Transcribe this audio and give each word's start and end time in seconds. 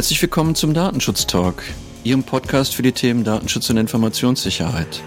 Herzlich 0.00 0.22
willkommen 0.22 0.54
zum 0.54 0.72
Datenschutz 0.72 1.26
Talk, 1.26 1.62
Ihrem 2.04 2.24
Podcast 2.24 2.74
für 2.74 2.80
die 2.80 2.92
Themen 2.92 3.22
Datenschutz 3.22 3.68
und 3.68 3.76
Informationssicherheit. 3.76 5.02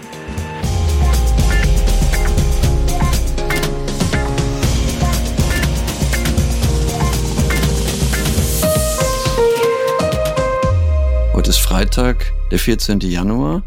Heute 11.32 11.50
ist 11.50 11.58
Freitag, 11.58 12.32
der 12.52 12.60
14. 12.60 13.00
Januar 13.00 13.64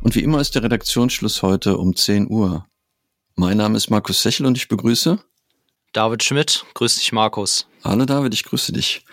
und 0.00 0.14
wie 0.14 0.22
immer 0.22 0.40
ist 0.40 0.54
der 0.54 0.62
Redaktionsschluss 0.62 1.42
heute 1.42 1.76
um 1.76 1.96
10 1.96 2.30
Uhr. 2.30 2.66
Mein 3.34 3.56
Name 3.56 3.76
ist 3.76 3.90
Markus 3.90 4.22
Sechel 4.22 4.46
und 4.46 4.56
ich 4.56 4.68
begrüße 4.68 5.18
David 5.94 6.22
Schmidt, 6.22 6.66
grüß 6.74 6.96
dich 6.96 7.12
Markus. 7.12 7.66
Hallo 7.82 8.04
David, 8.04 8.34
ich 8.34 8.44
grüße 8.44 8.72
dich. 8.72 9.04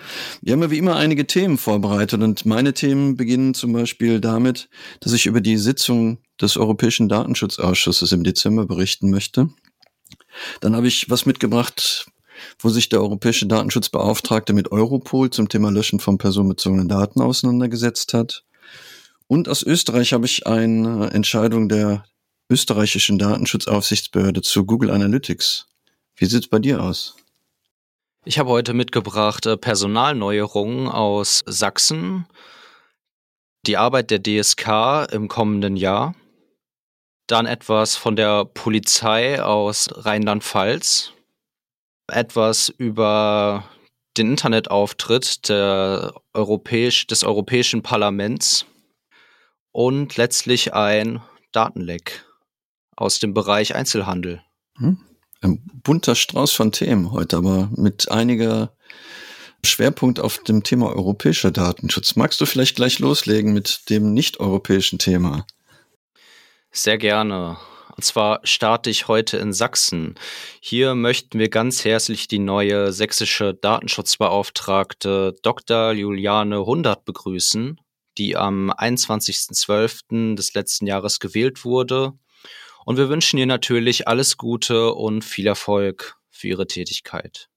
Wir 0.41 0.53
haben 0.53 0.61
ja 0.61 0.71
wie 0.71 0.77
immer 0.77 0.97
einige 0.97 1.25
Themen 1.25 1.57
vorbereitet 1.57 2.21
und 2.21 2.45
meine 2.45 2.73
Themen 2.73 3.15
beginnen 3.15 3.53
zum 3.53 3.71
Beispiel 3.71 4.19
damit, 4.19 4.67
dass 4.99 5.13
ich 5.13 5.25
über 5.25 5.39
die 5.39 5.57
Sitzung 5.57 6.17
des 6.41 6.57
Europäischen 6.57 7.07
Datenschutzausschusses 7.07 8.11
im 8.11 8.25
Dezember 8.25 8.65
berichten 8.65 9.09
möchte. 9.09 9.49
Dann 10.59 10.75
habe 10.75 10.87
ich 10.87 11.09
was 11.09 11.25
mitgebracht, 11.25 12.07
wo 12.59 12.67
sich 12.67 12.89
der 12.89 12.99
Europäische 12.99 13.47
Datenschutzbeauftragte 13.47 14.51
mit 14.51 14.73
Europol 14.73 15.29
zum 15.29 15.47
Thema 15.47 15.71
Löschen 15.71 16.01
von 16.01 16.17
personenbezogenen 16.17 16.89
Daten 16.89 17.21
auseinandergesetzt 17.21 18.13
hat. 18.13 18.43
Und 19.27 19.47
aus 19.47 19.63
Österreich 19.63 20.11
habe 20.11 20.25
ich 20.25 20.45
eine 20.45 21.09
Entscheidung 21.11 21.69
der 21.69 22.03
österreichischen 22.49 23.17
Datenschutzaufsichtsbehörde 23.17 24.41
zu 24.41 24.65
Google 24.65 24.91
Analytics 24.91 25.67
wie 26.17 26.25
sieht's 26.25 26.47
bei 26.47 26.59
dir 26.59 26.81
aus? 26.81 27.15
Ich 28.23 28.39
habe 28.39 28.49
heute 28.49 28.73
mitgebracht 28.73 29.45
äh, 29.45 29.57
Personalneuerungen 29.57 30.87
aus 30.87 31.43
Sachsen, 31.45 32.25
die 33.67 33.77
Arbeit 33.77 34.11
der 34.11 34.21
DSK 34.21 35.11
im 35.11 35.27
kommenden 35.27 35.75
Jahr, 35.75 36.15
dann 37.27 37.45
etwas 37.45 37.95
von 37.95 38.15
der 38.15 38.45
Polizei 38.45 39.43
aus 39.43 39.89
Rheinland-Pfalz, 39.91 41.11
etwas 42.07 42.69
über 42.69 43.63
den 44.17 44.31
Internetauftritt 44.31 45.49
der 45.49 46.13
Europäisch, 46.33 47.07
des 47.07 47.23
Europäischen 47.23 47.83
Parlaments. 47.83 48.65
Und 49.71 50.15
letztlich 50.15 50.73
ein 50.73 51.21
Datenleck 51.51 52.25
aus 52.95 53.19
dem 53.19 53.33
Bereich 53.33 53.75
Einzelhandel. 53.75 54.41
Hm 54.77 54.97
ein 55.45 55.61
bunter 55.83 56.15
Strauß 56.15 56.51
von 56.51 56.71
Themen 56.71 57.11
heute, 57.11 57.37
aber 57.37 57.69
mit 57.75 58.11
einiger 58.11 58.75
Schwerpunkt 59.63 60.19
auf 60.19 60.39
dem 60.39 60.63
Thema 60.63 60.89
europäischer 60.89 61.51
Datenschutz. 61.51 62.15
Magst 62.15 62.41
du 62.41 62.45
vielleicht 62.45 62.75
gleich 62.75 62.99
loslegen 62.99 63.53
mit 63.53 63.89
dem 63.89 64.13
nicht-europäischen 64.13 64.99
Thema? 64.99 65.45
Sehr 66.71 66.97
gerne. 66.97 67.57
Und 67.95 68.03
zwar 68.03 68.41
starte 68.43 68.89
ich 68.89 69.07
heute 69.07 69.37
in 69.37 69.53
Sachsen. 69.53 70.15
Hier 70.59 70.95
möchten 70.95 71.39
wir 71.39 71.49
ganz 71.49 71.85
herzlich 71.85 72.27
die 72.27 72.39
neue 72.39 72.91
sächsische 72.91 73.53
Datenschutzbeauftragte 73.53 75.35
Dr. 75.41 75.93
Juliane 75.93 76.65
Hundert 76.65 77.05
begrüßen, 77.05 77.79
die 78.17 78.35
am 78.35 78.69
21.12. 78.71 80.35
des 80.35 80.53
letzten 80.53 80.87
Jahres 80.87 81.19
gewählt 81.19 81.63
wurde 81.63 82.13
und 82.85 82.97
wir 82.97 83.09
wünschen 83.09 83.37
ihr 83.37 83.47
natürlich 83.47 84.07
alles 84.07 84.37
Gute 84.37 84.93
und 84.93 85.23
viel 85.23 85.47
Erfolg 85.47 86.17
für 86.29 86.47
ihre 86.47 86.67
Tätigkeit. 86.67 87.49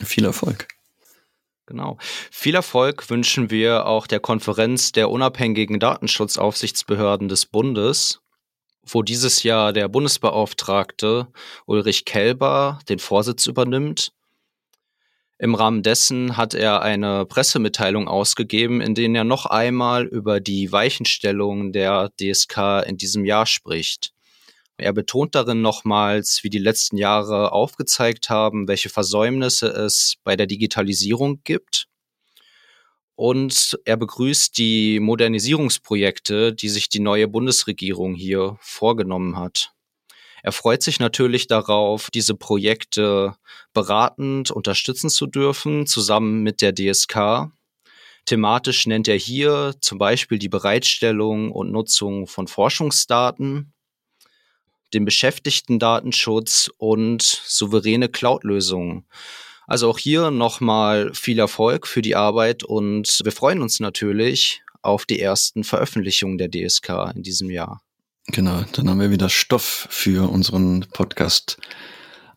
Viel 0.00 0.24
Erfolg. 0.24 0.68
Genau. 1.66 1.98
Viel 2.30 2.54
Erfolg 2.54 3.08
wünschen 3.10 3.50
wir 3.50 3.86
auch 3.86 4.06
der 4.06 4.20
Konferenz 4.20 4.92
der 4.92 5.10
unabhängigen 5.10 5.78
Datenschutzaufsichtsbehörden 5.78 7.28
des 7.28 7.46
Bundes, 7.46 8.20
wo 8.84 9.02
dieses 9.02 9.42
Jahr 9.42 9.72
der 9.72 9.88
Bundesbeauftragte 9.88 11.28
Ulrich 11.66 12.04
Kelber 12.04 12.80
den 12.88 12.98
Vorsitz 12.98 13.46
übernimmt. 13.46 14.12
Im 15.38 15.54
Rahmen 15.54 15.82
dessen 15.82 16.36
hat 16.36 16.54
er 16.54 16.82
eine 16.82 17.26
Pressemitteilung 17.26 18.06
ausgegeben, 18.06 18.80
in 18.80 18.94
der 18.94 19.10
er 19.10 19.24
noch 19.24 19.46
einmal 19.46 20.06
über 20.06 20.40
die 20.40 20.70
Weichenstellung 20.70 21.72
der 21.72 22.12
DSK 22.20 22.84
in 22.86 22.96
diesem 22.96 23.24
Jahr 23.24 23.46
spricht. 23.46 24.12
Er 24.82 24.92
betont 24.92 25.34
darin 25.34 25.62
nochmals, 25.62 26.40
wie 26.42 26.50
die 26.50 26.58
letzten 26.58 26.96
Jahre 26.96 27.52
aufgezeigt 27.52 28.28
haben, 28.28 28.68
welche 28.68 28.88
Versäumnisse 28.88 29.68
es 29.68 30.16
bei 30.24 30.36
der 30.36 30.46
Digitalisierung 30.46 31.40
gibt. 31.44 31.86
Und 33.14 33.78
er 33.84 33.96
begrüßt 33.96 34.56
die 34.58 34.98
Modernisierungsprojekte, 35.00 36.52
die 36.52 36.68
sich 36.68 36.88
die 36.88 37.00
neue 37.00 37.28
Bundesregierung 37.28 38.14
hier 38.14 38.56
vorgenommen 38.60 39.36
hat. 39.36 39.72
Er 40.42 40.52
freut 40.52 40.82
sich 40.82 40.98
natürlich 40.98 41.46
darauf, 41.46 42.10
diese 42.10 42.34
Projekte 42.34 43.36
beratend 43.72 44.50
unterstützen 44.50 45.08
zu 45.08 45.26
dürfen, 45.26 45.86
zusammen 45.86 46.42
mit 46.42 46.62
der 46.62 46.74
DSK. 46.74 47.52
Thematisch 48.24 48.86
nennt 48.86 49.08
er 49.08 49.16
hier 49.16 49.74
zum 49.80 49.98
Beispiel 49.98 50.38
die 50.38 50.48
Bereitstellung 50.48 51.52
und 51.52 51.70
Nutzung 51.70 52.26
von 52.26 52.48
Forschungsdaten 52.48 53.72
den 54.94 55.04
Beschäftigten-Datenschutz 55.04 56.70
und 56.78 57.22
souveräne 57.22 58.08
Cloud-Lösungen. 58.08 59.04
Also 59.66 59.88
auch 59.88 59.98
hier 59.98 60.30
nochmal 60.30 61.14
viel 61.14 61.38
Erfolg 61.38 61.86
für 61.86 62.02
die 62.02 62.16
Arbeit 62.16 62.64
und 62.64 63.20
wir 63.22 63.32
freuen 63.32 63.62
uns 63.62 63.80
natürlich 63.80 64.62
auf 64.82 65.06
die 65.06 65.20
ersten 65.20 65.64
Veröffentlichungen 65.64 66.38
der 66.38 66.50
DSK 66.50 67.14
in 67.14 67.22
diesem 67.22 67.50
Jahr. 67.50 67.80
Genau, 68.26 68.64
dann 68.72 68.88
haben 68.88 69.00
wir 69.00 69.10
wieder 69.10 69.28
Stoff 69.28 69.86
für 69.90 70.30
unseren 70.30 70.86
Podcast. 70.92 71.58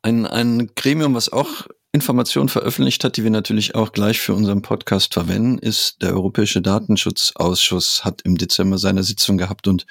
Ein, 0.01 0.25
ein 0.25 0.71
Gremium, 0.75 1.15
was 1.15 1.31
auch 1.31 1.67
Informationen 1.95 2.50
veröffentlicht 2.50 3.03
hat, 3.03 3.17
die 3.17 3.23
wir 3.23 3.31
natürlich 3.31 3.73
auch 3.73 3.91
gleich 3.91 4.19
für 4.19 4.33
unseren 4.33 4.61
Podcast 4.61 5.13
verwenden, 5.13 5.57
ist 5.57 6.01
der 6.01 6.13
Europäische 6.13 6.61
Datenschutzausschuss, 6.61 8.06
hat 8.06 8.22
im 8.22 8.38
Dezember 8.38 8.78
seine 8.78 9.01
Sitzung 9.01 9.38
gehabt 9.38 9.67
und 9.67 9.88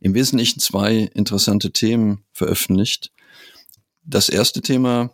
im 0.00 0.14
Wesentlichen 0.14 0.58
zwei 0.58 1.10
interessante 1.14 1.70
Themen 1.70 2.24
veröffentlicht. 2.32 3.12
Das 4.02 4.28
erste 4.28 4.62
Thema 4.62 5.10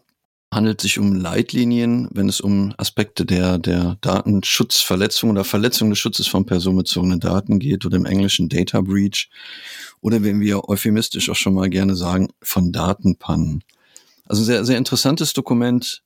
handelt 0.52 0.80
sich 0.80 0.98
um 0.98 1.14
Leitlinien, 1.14 2.08
wenn 2.12 2.28
es 2.28 2.40
um 2.40 2.74
Aspekte 2.76 3.24
der, 3.26 3.58
der 3.58 3.98
Datenschutzverletzung 4.00 5.30
oder 5.30 5.44
Verletzung 5.44 5.90
des 5.90 5.98
Schutzes 5.98 6.26
von 6.26 6.46
personenbezogenen 6.46 7.20
Daten 7.20 7.58
geht 7.58 7.84
oder 7.84 7.96
im 7.96 8.06
Englischen 8.06 8.48
Data 8.48 8.80
Breach 8.80 9.28
oder 10.00 10.22
wenn 10.22 10.40
wir 10.40 10.68
euphemistisch 10.68 11.28
auch 11.28 11.36
schon 11.36 11.54
mal 11.54 11.70
gerne 11.70 11.94
sagen, 11.94 12.28
von 12.42 12.72
Datenpannen. 12.72 13.62
Also 14.24 14.42
sehr, 14.44 14.64
sehr 14.64 14.78
interessantes 14.78 15.32
Dokument, 15.32 16.02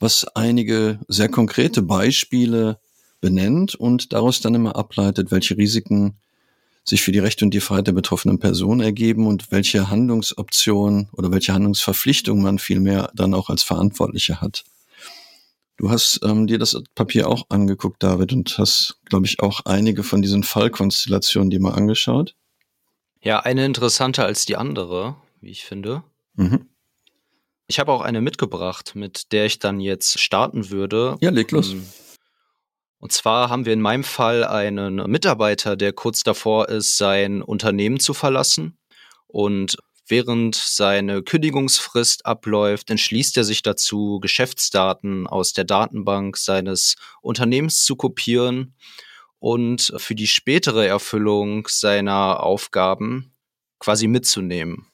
was 0.00 0.24
einige 0.34 1.00
sehr 1.08 1.28
konkrete 1.28 1.82
Beispiele 1.82 2.78
benennt 3.20 3.74
und 3.74 4.12
daraus 4.12 4.40
dann 4.40 4.54
immer 4.54 4.76
ableitet, 4.76 5.30
welche 5.30 5.56
Risiken 5.56 6.16
sich 6.84 7.02
für 7.02 7.12
die 7.12 7.18
Rechte 7.18 7.44
und 7.44 7.52
die 7.52 7.60
Freiheit 7.60 7.86
der 7.86 7.92
betroffenen 7.92 8.38
Person 8.38 8.80
ergeben 8.80 9.26
und 9.26 9.50
welche 9.50 9.90
Handlungsoptionen 9.90 11.08
oder 11.12 11.30
welche 11.30 11.52
Handlungsverpflichtungen 11.52 12.42
man 12.42 12.58
vielmehr 12.58 13.10
dann 13.14 13.34
auch 13.34 13.50
als 13.50 13.62
Verantwortlicher 13.62 14.40
hat. 14.40 14.64
Du 15.76 15.90
hast 15.90 16.20
ähm, 16.24 16.46
dir 16.46 16.58
das 16.58 16.80
Papier 16.94 17.28
auch 17.28 17.46
angeguckt, 17.50 18.02
David, 18.02 18.32
und 18.32 18.58
hast, 18.58 18.98
glaube 19.04 19.26
ich, 19.26 19.40
auch 19.40 19.60
einige 19.64 20.02
von 20.02 20.22
diesen 20.22 20.42
Fallkonstellationen 20.42 21.50
dir 21.50 21.60
mal 21.60 21.74
angeschaut. 21.74 22.34
Ja, 23.22 23.40
eine 23.40 23.64
interessanter 23.64 24.24
als 24.24 24.44
die 24.44 24.56
andere, 24.56 25.16
wie 25.40 25.50
ich 25.50 25.64
finde. 25.64 26.02
Mhm. 26.34 26.68
Ich 27.68 27.78
habe 27.78 27.92
auch 27.92 28.00
eine 28.00 28.22
mitgebracht, 28.22 28.94
mit 28.94 29.30
der 29.30 29.44
ich 29.44 29.58
dann 29.58 29.78
jetzt 29.78 30.18
starten 30.18 30.70
würde. 30.70 31.18
Ja, 31.20 31.30
leg 31.30 31.50
los. 31.50 31.72
Ähm, 31.72 31.86
und 32.98 33.12
zwar 33.12 33.50
haben 33.50 33.66
wir 33.66 33.74
in 33.74 33.82
meinem 33.82 34.04
Fall 34.04 34.42
einen 34.42 34.96
Mitarbeiter, 35.08 35.76
der 35.76 35.92
kurz 35.92 36.22
davor 36.22 36.70
ist, 36.70 36.96
sein 36.96 37.42
Unternehmen 37.42 38.00
zu 38.00 38.14
verlassen. 38.14 38.78
Und 39.26 39.76
während 40.06 40.54
seine 40.54 41.22
Kündigungsfrist 41.22 42.24
abläuft, 42.24 42.88
entschließt 42.90 43.36
er 43.36 43.44
sich 43.44 43.62
dazu, 43.62 44.18
Geschäftsdaten 44.20 45.26
aus 45.26 45.52
der 45.52 45.64
Datenbank 45.64 46.38
seines 46.38 46.96
Unternehmens 47.20 47.84
zu 47.84 47.96
kopieren 47.96 48.74
und 49.38 49.92
für 49.98 50.14
die 50.14 50.26
spätere 50.26 50.86
Erfüllung 50.86 51.68
seiner 51.68 52.42
Aufgaben 52.42 53.34
quasi 53.78 54.08
mitzunehmen. 54.08 54.86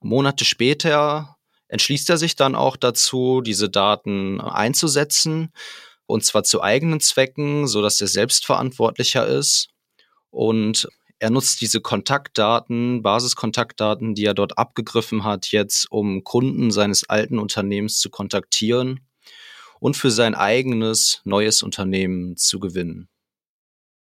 Monate 0.00 0.44
später 0.44 1.37
entschließt 1.68 2.10
er 2.10 2.18
sich 2.18 2.36
dann 2.36 2.54
auch 2.54 2.76
dazu, 2.76 3.40
diese 3.40 3.68
Daten 3.70 4.40
einzusetzen 4.40 5.52
und 6.06 6.24
zwar 6.24 6.42
zu 6.42 6.62
eigenen 6.62 7.00
Zwecken, 7.00 7.66
so 7.66 7.82
dass 7.82 8.00
er 8.00 8.08
selbstverantwortlicher 8.08 9.26
ist 9.26 9.68
und 10.30 10.88
er 11.20 11.30
nutzt 11.30 11.60
diese 11.60 11.80
Kontaktdaten, 11.80 13.02
Basiskontaktdaten, 13.02 14.14
die 14.14 14.24
er 14.24 14.34
dort 14.34 14.56
abgegriffen 14.56 15.24
hat, 15.24 15.50
jetzt 15.50 15.90
um 15.90 16.22
Kunden 16.22 16.70
seines 16.70 17.08
alten 17.08 17.38
Unternehmens 17.38 17.98
zu 17.98 18.08
kontaktieren 18.08 19.00
und 19.80 19.96
für 19.96 20.10
sein 20.10 20.34
eigenes 20.34 21.20
neues 21.24 21.62
Unternehmen 21.62 22.36
zu 22.36 22.60
gewinnen. 22.60 23.08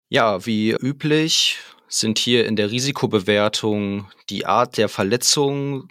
Ja, 0.09 0.45
wie 0.45 0.71
üblich 0.71 1.57
sind 1.87 2.17
hier 2.17 2.45
in 2.47 2.55
der 2.55 2.71
Risikobewertung 2.71 4.11
die 4.29 4.45
Art 4.45 4.77
der 4.77 4.89
Verletzung 4.89 5.89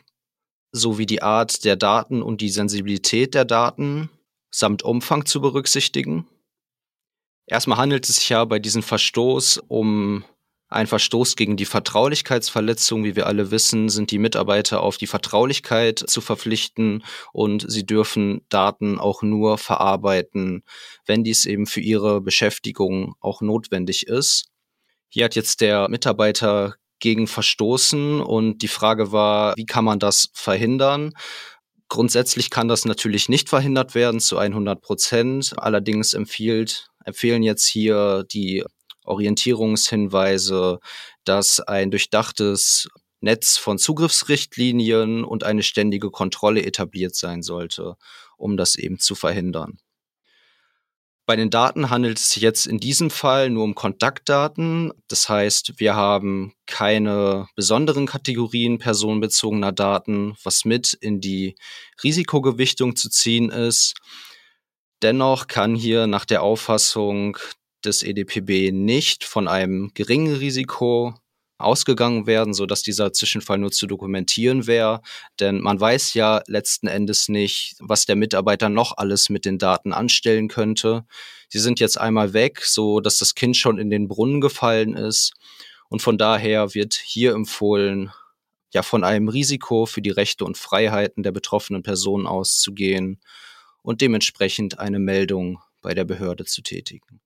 sowie 0.72 1.06
die 1.06 1.22
Art 1.22 1.64
der 1.64 1.76
Daten 1.76 2.22
und 2.22 2.40
die 2.40 2.48
Sensibilität 2.48 3.34
der 3.34 3.44
Daten 3.44 4.10
samt 4.50 4.82
Umfang 4.82 5.26
zu 5.26 5.40
berücksichtigen. 5.40 6.26
Erstmal 7.46 7.78
handelt 7.78 8.08
es 8.08 8.16
sich 8.16 8.28
ja 8.30 8.44
bei 8.44 8.58
diesem 8.58 8.82
Verstoß 8.82 9.58
um 9.69 10.24
ein 10.72 10.86
Verstoß 10.86 11.36
gegen 11.36 11.56
die 11.56 11.66
Vertraulichkeitsverletzung. 11.66 13.04
Wie 13.04 13.14
wir 13.14 13.26
alle 13.26 13.50
wissen, 13.50 13.88
sind 13.88 14.10
die 14.10 14.19
Mitarbeiter 14.19 14.80
auf 14.80 14.96
die 14.96 15.06
Vertraulichkeit 15.06 15.98
zu 15.98 16.20
verpflichten 16.20 17.04
und 17.32 17.70
sie 17.70 17.84
dürfen 17.84 18.40
Daten 18.48 18.98
auch 18.98 19.22
nur 19.22 19.58
verarbeiten, 19.58 20.64
wenn 21.06 21.25
dies 21.25 21.44
eben 21.44 21.66
für 21.66 21.80
ihre 21.80 22.20
Beschäftigung 22.20 23.14
auch 23.20 23.42
notwendig 23.42 24.06
ist. 24.06 24.46
Hier 25.08 25.26
hat 25.26 25.34
jetzt 25.34 25.60
der 25.60 25.90
Mitarbeiter 25.90 26.76
gegen 27.02 27.26
verstoßen 27.26 28.20
und 28.20 28.62
die 28.62 28.69
Frage 28.69 29.10
war, 29.10 29.54
wie 29.56 29.66
kann 29.66 29.84
man 29.84 29.99
das 29.99 30.28
verhindern? 30.32 31.12
Grundsätzlich 31.88 32.49
kann 32.49 32.69
das 32.69 32.84
natürlich 32.84 33.28
nicht 33.28 33.49
verhindert 33.50 33.94
werden 33.94 34.20
zu 34.20 34.38
100 34.38 34.81
Prozent. 34.81 35.52
Allerdings 35.56 36.14
empfiehlt, 36.14 36.87
empfehlen 37.04 37.43
jetzt 37.43 37.66
hier 37.66 38.25
die 38.32 38.64
Orientierungshinweise, 39.04 40.78
dass 41.25 41.58
ein 41.58 41.90
durchdachtes 41.90 42.88
Netz 43.20 43.58
von 43.58 43.78
Zugriffsrichtlinien 43.78 45.25
und 45.25 45.43
eine 45.43 45.64
ständige 45.64 46.10
Kontrolle 46.10 46.62
etabliert 46.64 47.16
sein 47.16 47.43
sollte, 47.43 47.96
um 48.37 48.56
das 48.56 48.76
eben 48.76 49.00
zu 49.00 49.16
verhindern. 49.16 49.78
Bei 51.24 51.36
den 51.36 51.50
Daten 51.50 51.88
handelt 51.88 52.19
es 52.19 52.30
sich 52.30 52.42
jetzt 52.42 52.66
in 52.66 52.78
diesem 52.78 53.08
Fall 53.08 53.48
nur 53.48 53.62
um 53.62 53.76
Kontaktdaten. 53.76 54.92
Das 55.06 55.28
heißt, 55.28 55.74
wir 55.78 55.94
haben 55.94 56.52
keine 56.66 57.46
besonderen 57.54 58.06
Kategorien 58.06 58.78
personenbezogener 58.78 59.70
Daten, 59.70 60.34
was 60.42 60.64
mit 60.64 60.94
in 60.94 61.20
die 61.20 61.54
Risikogewichtung 62.02 62.96
zu 62.96 63.08
ziehen 63.08 63.50
ist. 63.50 63.94
Dennoch 65.02 65.46
kann 65.46 65.76
hier 65.76 66.08
nach 66.08 66.24
der 66.24 66.42
Auffassung 66.42 67.36
des 67.84 68.02
EDPB 68.02 68.72
nicht 68.72 69.25
von 69.25 69.46
einem 69.46 69.90
geringen 69.94 70.34
Risiko 70.34 71.14
ausgegangen 71.62 72.26
werden, 72.26 72.55
so 72.55 72.67
dass 72.67 72.82
dieser 72.82 73.12
Zwischenfall 73.12 73.59
nur 73.59 73.70
zu 73.70 73.87
dokumentieren 73.87 74.67
wäre. 74.67 75.00
Denn 75.41 75.61
man 75.61 75.81
weiß 75.81 76.14
ja 76.14 76.43
letzten 76.47 76.87
Endes 76.87 77.29
nicht, 77.29 77.76
was 77.79 78.06
der 78.06 78.17
Mitarbeiter 78.17 78.69
noch 78.69 78.97
alles 78.97 79.31
mit 79.31 79.44
den 79.44 79.59
Daten 79.59 79.93
anstellen 79.93 80.49
könnte. 80.49 81.05
Sie 81.49 81.59
sind 81.59 81.81
jetzt 81.81 82.00
einmal 82.00 82.32
weg, 82.32 82.62
so 82.64 83.00
dass 83.00 83.19
das 83.19 83.35
Kind 83.35 83.56
schon 83.56 83.79
in 83.79 83.91
den 83.91 84.09
Brunnen 84.09 84.41
gefallen 84.41 84.94
ist. 84.94 85.32
Und 85.88 86.03
von 86.03 86.19
daher 86.19 86.75
wird 86.75 86.94
hier 86.94 87.35
empfohlen, 87.35 88.11
ja, 88.73 88.82
von 88.82 89.05
einem 89.05 89.29
Risiko 89.29 89.87
für 89.87 90.00
die 90.00 90.11
Rechte 90.11 90.44
und 90.44 90.56
Freiheiten 90.56 91.23
der 91.23 91.32
betroffenen 91.32 91.82
Person 91.82 92.26
auszugehen 92.26 93.20
und 93.82 94.00
dementsprechend 94.00 94.79
eine 94.79 94.99
Meldung 94.99 95.61
bei 95.82 95.94
der 95.94 96.05
Behörde 96.05 96.44
zu 96.44 96.62
tätigen. 96.62 97.20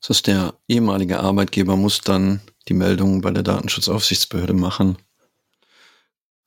Das 0.00 0.10
heißt, 0.10 0.26
der 0.26 0.54
ehemalige 0.66 1.20
Arbeitgeber 1.20 1.76
muss 1.76 2.00
dann 2.00 2.40
die 2.68 2.74
Meldung 2.74 3.20
bei 3.20 3.30
der 3.30 3.42
Datenschutzaufsichtsbehörde 3.42 4.52
machen. 4.54 4.96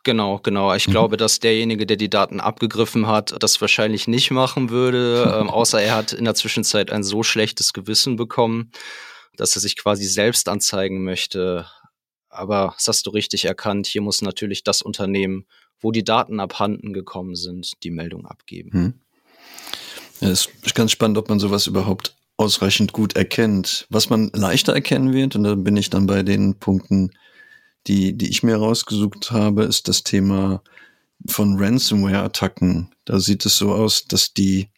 Genau, 0.05 0.39
genau. 0.39 0.73
Ich 0.75 0.87
mhm. 0.87 0.91
glaube, 0.91 1.17
dass 1.17 1.39
derjenige, 1.39 1.87
der 1.87 1.97
die 1.97 2.11
Daten 2.11 2.39
abgegriffen 2.39 3.07
hat, 3.07 3.35
das 3.41 3.59
wahrscheinlich 3.59 4.07
nicht 4.07 4.29
machen 4.29 4.69
würde, 4.69 5.35
ähm, 5.41 5.49
außer 5.49 5.81
er 5.81 5.95
hat 5.95 6.13
in 6.13 6.25
der 6.25 6.35
Zwischenzeit 6.35 6.91
ein 6.91 7.03
so 7.03 7.23
schlechtes 7.23 7.73
Gewissen 7.73 8.15
bekommen, 8.15 8.71
dass 9.35 9.55
er 9.55 9.61
sich 9.61 9.75
quasi 9.75 10.05
selbst 10.05 10.47
anzeigen 10.47 11.03
möchte. 11.03 11.65
Aber 12.29 12.75
das 12.77 12.87
hast 12.87 13.07
du 13.07 13.09
richtig 13.09 13.45
erkannt. 13.45 13.87
Hier 13.87 14.01
muss 14.01 14.21
natürlich 14.21 14.63
das 14.63 14.83
Unternehmen, 14.83 15.47
wo 15.79 15.91
die 15.91 16.03
Daten 16.03 16.39
abhanden 16.39 16.93
gekommen 16.93 17.35
sind, 17.35 17.73
die 17.83 17.91
Meldung 17.91 18.27
abgeben. 18.27 18.71
Hm. 18.71 18.93
Ja, 20.21 20.29
es 20.29 20.47
ist 20.61 20.75
ganz 20.75 20.91
spannend, 20.91 21.17
ob 21.17 21.29
man 21.29 21.39
sowas 21.39 21.65
überhaupt 21.65 22.15
ausreichend 22.37 22.93
gut 22.93 23.15
erkennt. 23.15 23.87
Was 23.89 24.09
man 24.09 24.29
leichter 24.33 24.73
erkennen 24.73 25.13
wird, 25.13 25.35
und 25.35 25.43
da 25.43 25.55
bin 25.55 25.77
ich 25.77 25.89
dann 25.89 26.07
bei 26.07 26.23
den 26.23 26.59
Punkten, 26.59 27.11
die, 27.87 28.17
die 28.17 28.29
ich 28.29 28.43
mir 28.43 28.57
rausgesucht 28.57 29.31
habe, 29.31 29.63
ist 29.63 29.87
das 29.87 30.03
Thema 30.03 30.61
von 31.27 31.57
Ransomware-Attacken. 31.57 32.93
Da 33.05 33.19
sieht 33.19 33.45
es 33.45 33.57
so 33.57 33.73
aus, 33.73 34.05
dass 34.05 34.33
die, 34.33 34.69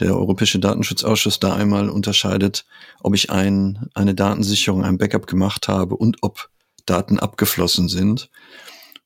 der 0.00 0.16
Europäische 0.16 0.58
Datenschutzausschuss 0.58 1.38
da 1.38 1.54
einmal 1.54 1.88
unterscheidet, 1.88 2.64
ob 3.00 3.14
ich 3.14 3.30
ein, 3.30 3.88
eine 3.94 4.14
Datensicherung, 4.14 4.84
ein 4.84 4.98
Backup 4.98 5.26
gemacht 5.26 5.68
habe 5.68 5.96
und 5.96 6.18
ob 6.22 6.48
Daten 6.86 7.18
abgeflossen 7.18 7.88
sind. 7.88 8.30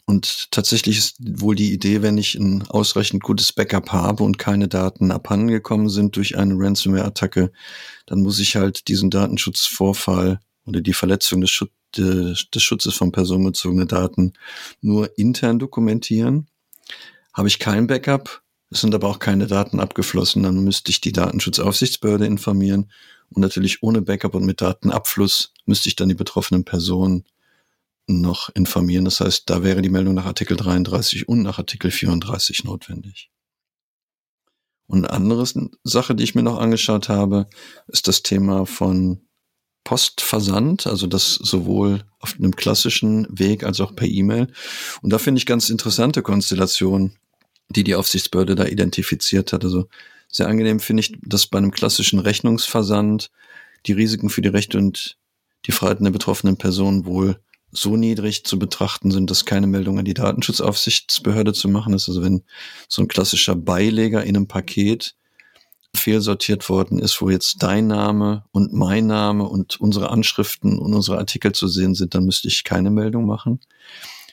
Und 0.08 0.50
tatsächlich 0.52 0.96
ist 0.96 1.16
wohl 1.20 1.54
die 1.54 1.70
Idee, 1.70 2.00
wenn 2.00 2.16
ich 2.16 2.34
ein 2.34 2.66
ausreichend 2.68 3.22
gutes 3.22 3.52
Backup 3.52 3.92
habe 3.92 4.24
und 4.24 4.38
keine 4.38 4.66
Daten 4.66 5.10
abhandengekommen 5.10 5.90
sind 5.90 6.16
durch 6.16 6.38
eine 6.38 6.54
Ransomware-Attacke, 6.56 7.52
dann 8.06 8.22
muss 8.22 8.38
ich 8.38 8.56
halt 8.56 8.88
diesen 8.88 9.10
Datenschutzvorfall 9.10 10.40
oder 10.64 10.80
die 10.80 10.94
Verletzung 10.94 11.42
des, 11.42 11.50
Schutz, 11.50 11.72
des 11.94 12.62
Schutzes 12.62 12.94
von 12.94 13.12
personenbezogenen 13.12 13.86
Daten 13.86 14.32
nur 14.80 15.18
intern 15.18 15.58
dokumentieren. 15.58 16.46
Habe 17.34 17.48
ich 17.48 17.58
kein 17.58 17.86
Backup, 17.86 18.40
es 18.70 18.80
sind 18.80 18.94
aber 18.94 19.08
auch 19.08 19.18
keine 19.18 19.46
Daten 19.46 19.78
abgeflossen, 19.78 20.42
dann 20.42 20.64
müsste 20.64 20.90
ich 20.90 21.02
die 21.02 21.12
Datenschutzaufsichtsbehörde 21.12 22.24
informieren 22.24 22.90
und 23.28 23.42
natürlich 23.42 23.82
ohne 23.82 24.00
Backup 24.00 24.34
und 24.34 24.46
mit 24.46 24.62
Datenabfluss 24.62 25.52
müsste 25.66 25.90
ich 25.90 25.96
dann 25.96 26.08
die 26.08 26.14
betroffenen 26.14 26.64
Personen 26.64 27.26
noch 28.08 28.48
informieren. 28.54 29.04
Das 29.04 29.20
heißt, 29.20 29.44
da 29.46 29.62
wäre 29.62 29.82
die 29.82 29.90
Meldung 29.90 30.14
nach 30.14 30.26
Artikel 30.26 30.56
33 30.56 31.28
und 31.28 31.42
nach 31.42 31.58
Artikel 31.58 31.90
34 31.90 32.64
notwendig. 32.64 33.30
Und 34.86 35.04
eine 35.04 35.10
andere 35.10 35.46
Sache, 35.84 36.14
die 36.14 36.24
ich 36.24 36.34
mir 36.34 36.42
noch 36.42 36.58
angeschaut 36.58 37.10
habe, 37.10 37.48
ist 37.86 38.08
das 38.08 38.22
Thema 38.22 38.64
von 38.64 39.20
Postversand, 39.84 40.86
also 40.86 41.06
das 41.06 41.34
sowohl 41.34 42.04
auf 42.18 42.34
einem 42.36 42.56
klassischen 42.56 43.26
Weg 43.30 43.64
als 43.64 43.80
auch 43.80 43.94
per 43.94 44.08
E-Mail. 44.08 44.48
Und 45.02 45.12
da 45.12 45.18
finde 45.18 45.38
ich 45.38 45.46
ganz 45.46 45.68
interessante 45.68 46.22
Konstellationen, 46.22 47.16
die 47.68 47.84
die 47.84 47.94
Aufsichtsbehörde 47.94 48.54
da 48.54 48.64
identifiziert 48.64 49.52
hat. 49.52 49.64
Also 49.64 49.88
sehr 50.28 50.48
angenehm 50.48 50.80
finde 50.80 51.02
ich, 51.02 51.18
dass 51.22 51.46
bei 51.46 51.58
einem 51.58 51.70
klassischen 51.70 52.18
Rechnungsversand 52.18 53.30
die 53.86 53.92
Risiken 53.92 54.30
für 54.30 54.42
die 54.42 54.48
Rechte 54.48 54.78
und 54.78 55.18
die 55.66 55.72
Freiheiten 55.72 56.04
der 56.04 56.12
betroffenen 56.12 56.56
Person 56.56 57.04
wohl 57.04 57.38
so 57.70 57.96
niedrig 57.96 58.44
zu 58.44 58.58
betrachten 58.58 59.10
sind, 59.10 59.30
dass 59.30 59.44
keine 59.44 59.66
Meldung 59.66 59.98
an 59.98 60.04
die 60.04 60.14
Datenschutzaufsichtsbehörde 60.14 61.52
zu 61.52 61.68
machen 61.68 61.92
ist. 61.92 62.08
Also 62.08 62.22
wenn 62.22 62.42
so 62.88 63.02
ein 63.02 63.08
klassischer 63.08 63.54
Beileger 63.54 64.24
in 64.24 64.36
einem 64.36 64.48
Paket 64.48 65.14
fehlsortiert 65.94 66.68
worden 66.68 66.98
ist, 66.98 67.20
wo 67.20 67.30
jetzt 67.30 67.62
dein 67.62 67.86
Name 67.86 68.44
und 68.52 68.72
mein 68.72 69.06
Name 69.06 69.44
und 69.44 69.80
unsere 69.80 70.10
Anschriften 70.10 70.78
und 70.78 70.94
unsere 70.94 71.18
Artikel 71.18 71.52
zu 71.52 71.68
sehen 71.68 71.94
sind, 71.94 72.14
dann 72.14 72.24
müsste 72.24 72.48
ich 72.48 72.64
keine 72.64 72.90
Meldung 72.90 73.26
machen. 73.26 73.60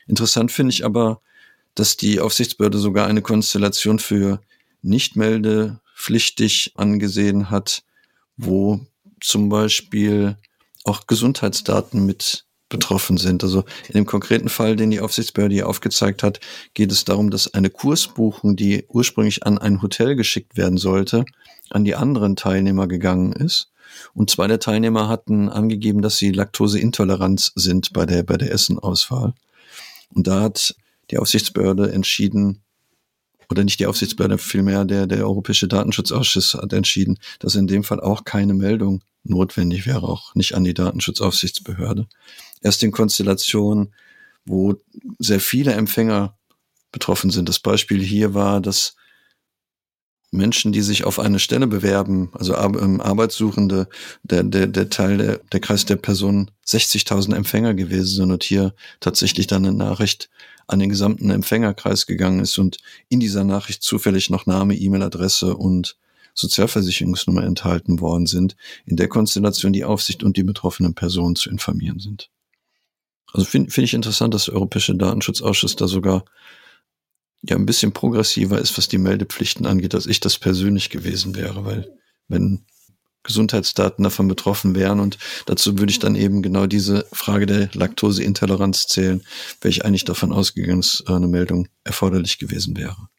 Interessant 0.07 0.51
finde 0.51 0.73
ich 0.73 0.85
aber, 0.85 1.21
dass 1.73 1.97
die 1.97 2.19
Aufsichtsbehörde 2.19 2.77
sogar 2.77 3.07
eine 3.07 3.21
Konstellation 3.21 3.99
für 3.99 4.41
nicht 4.81 5.15
meldepflichtig 5.15 6.73
angesehen 6.75 7.49
hat, 7.49 7.83
wo 8.37 8.85
zum 9.19 9.49
Beispiel 9.49 10.37
auch 10.83 11.07
Gesundheitsdaten 11.07 12.05
mit 12.05 12.45
betroffen 12.75 13.17
sind. 13.17 13.41
Also 13.43 13.63
in 13.87 13.93
dem 13.93 14.05
konkreten 14.05 14.49
Fall, 14.49 14.75
den 14.75 14.91
die 14.91 14.99
Aufsichtsbehörde 14.99 15.55
hier 15.55 15.69
aufgezeigt 15.69 16.23
hat, 16.23 16.41
geht 16.73 16.91
es 16.91 17.05
darum, 17.05 17.31
dass 17.31 17.53
eine 17.53 17.69
Kursbuchung, 17.69 18.57
die 18.57 18.85
ursprünglich 18.89 19.45
an 19.45 19.57
ein 19.57 19.81
Hotel 19.81 20.15
geschickt 20.15 20.57
werden 20.57 20.77
sollte, 20.77 21.23
an 21.69 21.85
die 21.85 21.95
anderen 21.95 22.35
Teilnehmer 22.35 22.87
gegangen 22.87 23.31
ist. 23.31 23.71
Und 24.13 24.29
zwei 24.29 24.47
der 24.47 24.59
Teilnehmer 24.59 25.07
hatten 25.07 25.47
angegeben, 25.47 26.01
dass 26.01 26.17
sie 26.17 26.31
Laktoseintoleranz 26.31 27.53
sind 27.55 27.93
bei 27.93 28.05
der, 28.05 28.23
bei 28.23 28.35
der 28.35 28.51
Essenauswahl. 28.51 29.33
Und 30.13 30.27
da 30.27 30.41
hat 30.41 30.75
die 31.11 31.17
Aufsichtsbehörde 31.17 31.91
entschieden, 31.93 32.61
oder 33.49 33.63
nicht 33.63 33.79
die 33.79 33.85
Aufsichtsbehörde, 33.85 34.37
vielmehr 34.37 34.83
der, 34.83 35.07
der 35.07 35.19
Europäische 35.19 35.67
Datenschutzausschuss 35.67 36.55
hat 36.55 36.73
entschieden, 36.73 37.19
dass 37.39 37.55
in 37.55 37.67
dem 37.67 37.83
Fall 37.83 38.01
auch 38.01 38.25
keine 38.25 38.53
Meldung 38.53 39.01
notwendig 39.25 39.85
wäre, 39.85 40.03
auch 40.03 40.35
nicht 40.35 40.55
an 40.55 40.63
die 40.63 40.73
Datenschutzaufsichtsbehörde 40.73 42.07
erst 42.65 42.83
in 42.83 42.91
Konstellationen, 42.91 43.93
wo 44.45 44.75
sehr 45.19 45.39
viele 45.39 45.73
Empfänger 45.73 46.37
betroffen 46.91 47.29
sind. 47.29 47.47
Das 47.47 47.59
Beispiel 47.59 48.01
hier 48.01 48.33
war, 48.33 48.59
dass 48.59 48.95
Menschen, 50.31 50.71
die 50.71 50.81
sich 50.81 51.03
auf 51.05 51.19
eine 51.19 51.39
Stelle 51.39 51.67
bewerben, 51.67 52.29
also 52.33 52.55
ähm, 52.55 52.99
Arbeitssuchende, 52.99 53.87
der, 54.23 54.43
der, 54.43 54.67
der 54.67 54.89
Teil, 54.89 55.17
der, 55.17 55.37
der 55.51 55.59
Kreis 55.59 55.85
der 55.85 55.95
Personen 55.95 56.51
60.000 56.65 57.35
Empfänger 57.35 57.73
gewesen 57.73 58.15
sind 58.15 58.31
und 58.31 58.43
hier 58.43 58.73
tatsächlich 58.99 59.47
dann 59.47 59.65
eine 59.65 59.75
Nachricht 59.75 60.29
an 60.67 60.79
den 60.79 60.89
gesamten 60.89 61.29
Empfängerkreis 61.29 62.07
gegangen 62.07 62.39
ist 62.39 62.57
und 62.57 62.77
in 63.07 63.19
dieser 63.19 63.43
Nachricht 63.43 63.83
zufällig 63.83 64.31
noch 64.31 64.47
Name, 64.47 64.75
E-Mail-Adresse 64.75 65.55
und 65.55 65.97
Sozialversicherungsnummer 66.35 67.43
enthalten 67.43 67.99
worden 67.99 68.27
sind, 68.27 68.55
in 68.85 68.97
der 68.97 69.07
Konstellation 69.07 69.73
die 69.73 69.85
Aufsicht 69.85 70.23
und 70.23 70.37
die 70.37 70.43
betroffenen 70.43 70.93
Personen 70.93 71.35
zu 71.35 71.49
informieren 71.49 71.99
sind. 71.99 72.29
Also 73.33 73.45
finde 73.47 73.71
find 73.71 73.85
ich 73.85 73.93
interessant, 73.93 74.33
dass 74.33 74.45
der 74.45 74.53
Europäische 74.53 74.95
Datenschutzausschuss 74.95 75.75
da 75.75 75.87
sogar 75.87 76.25
ja 77.41 77.55
ein 77.55 77.65
bisschen 77.65 77.91
progressiver 77.91 78.59
ist, 78.59 78.77
was 78.77 78.87
die 78.87 78.97
Meldepflichten 78.97 79.65
angeht, 79.65 79.95
als 79.95 80.07
ich 80.07 80.19
das 80.19 80.37
persönlich 80.37 80.89
gewesen 80.89 81.35
wäre, 81.35 81.65
weil 81.65 81.91
wenn 82.27 82.65
Gesundheitsdaten 83.23 84.03
davon 84.03 84.27
betroffen 84.27 84.75
wären 84.75 84.99
und 84.99 85.17
dazu 85.47 85.77
würde 85.79 85.91
ich 85.91 85.99
dann 85.99 86.15
eben 86.15 86.41
genau 86.41 86.67
diese 86.67 87.07
Frage 87.11 87.45
der 87.45 87.69
Laktoseintoleranz 87.73 88.87
zählen, 88.87 89.23
wäre 89.61 89.71
ich 89.71 89.83
eigentlich 89.83 90.05
davon 90.05 90.31
ausgegangen, 90.31 90.81
dass 90.81 91.03
eine 91.07 91.27
Meldung 91.27 91.67
erforderlich 91.83 92.37
gewesen 92.37 92.77
wäre. 92.77 93.09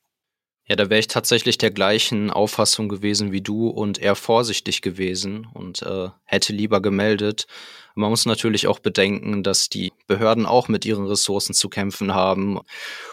Ja, 0.69 0.75
da 0.75 0.91
wäre 0.91 0.99
ich 0.99 1.07
tatsächlich 1.07 1.59
der 1.59 1.71
gleichen 1.71 2.29
Auffassung 2.31 2.89
gewesen 2.89 3.31
wie 3.31 3.41
du 3.41 3.69
und 3.69 3.99
eher 3.99 4.17
vorsichtig 4.17 4.83
gewesen 4.83 5.47
und 5.55 5.83
äh, 5.83 6.09
hätte 6.25 6.53
lieber 6.53 6.83
gemeldet. 6.83 7.47
Man 7.95 8.11
muss 8.11 8.27
natürlich 8.27 8.67
auch 8.67 8.81
bedenken, 8.81 9.45
dass 9.45 9.69
die 9.69 9.93
Behörden 10.09 10.45
auch 10.45 10.67
mit 10.67 10.85
ihren 10.85 11.07
Ressourcen 11.07 11.55
zu 11.55 11.69
kämpfen 11.69 12.15
haben 12.15 12.59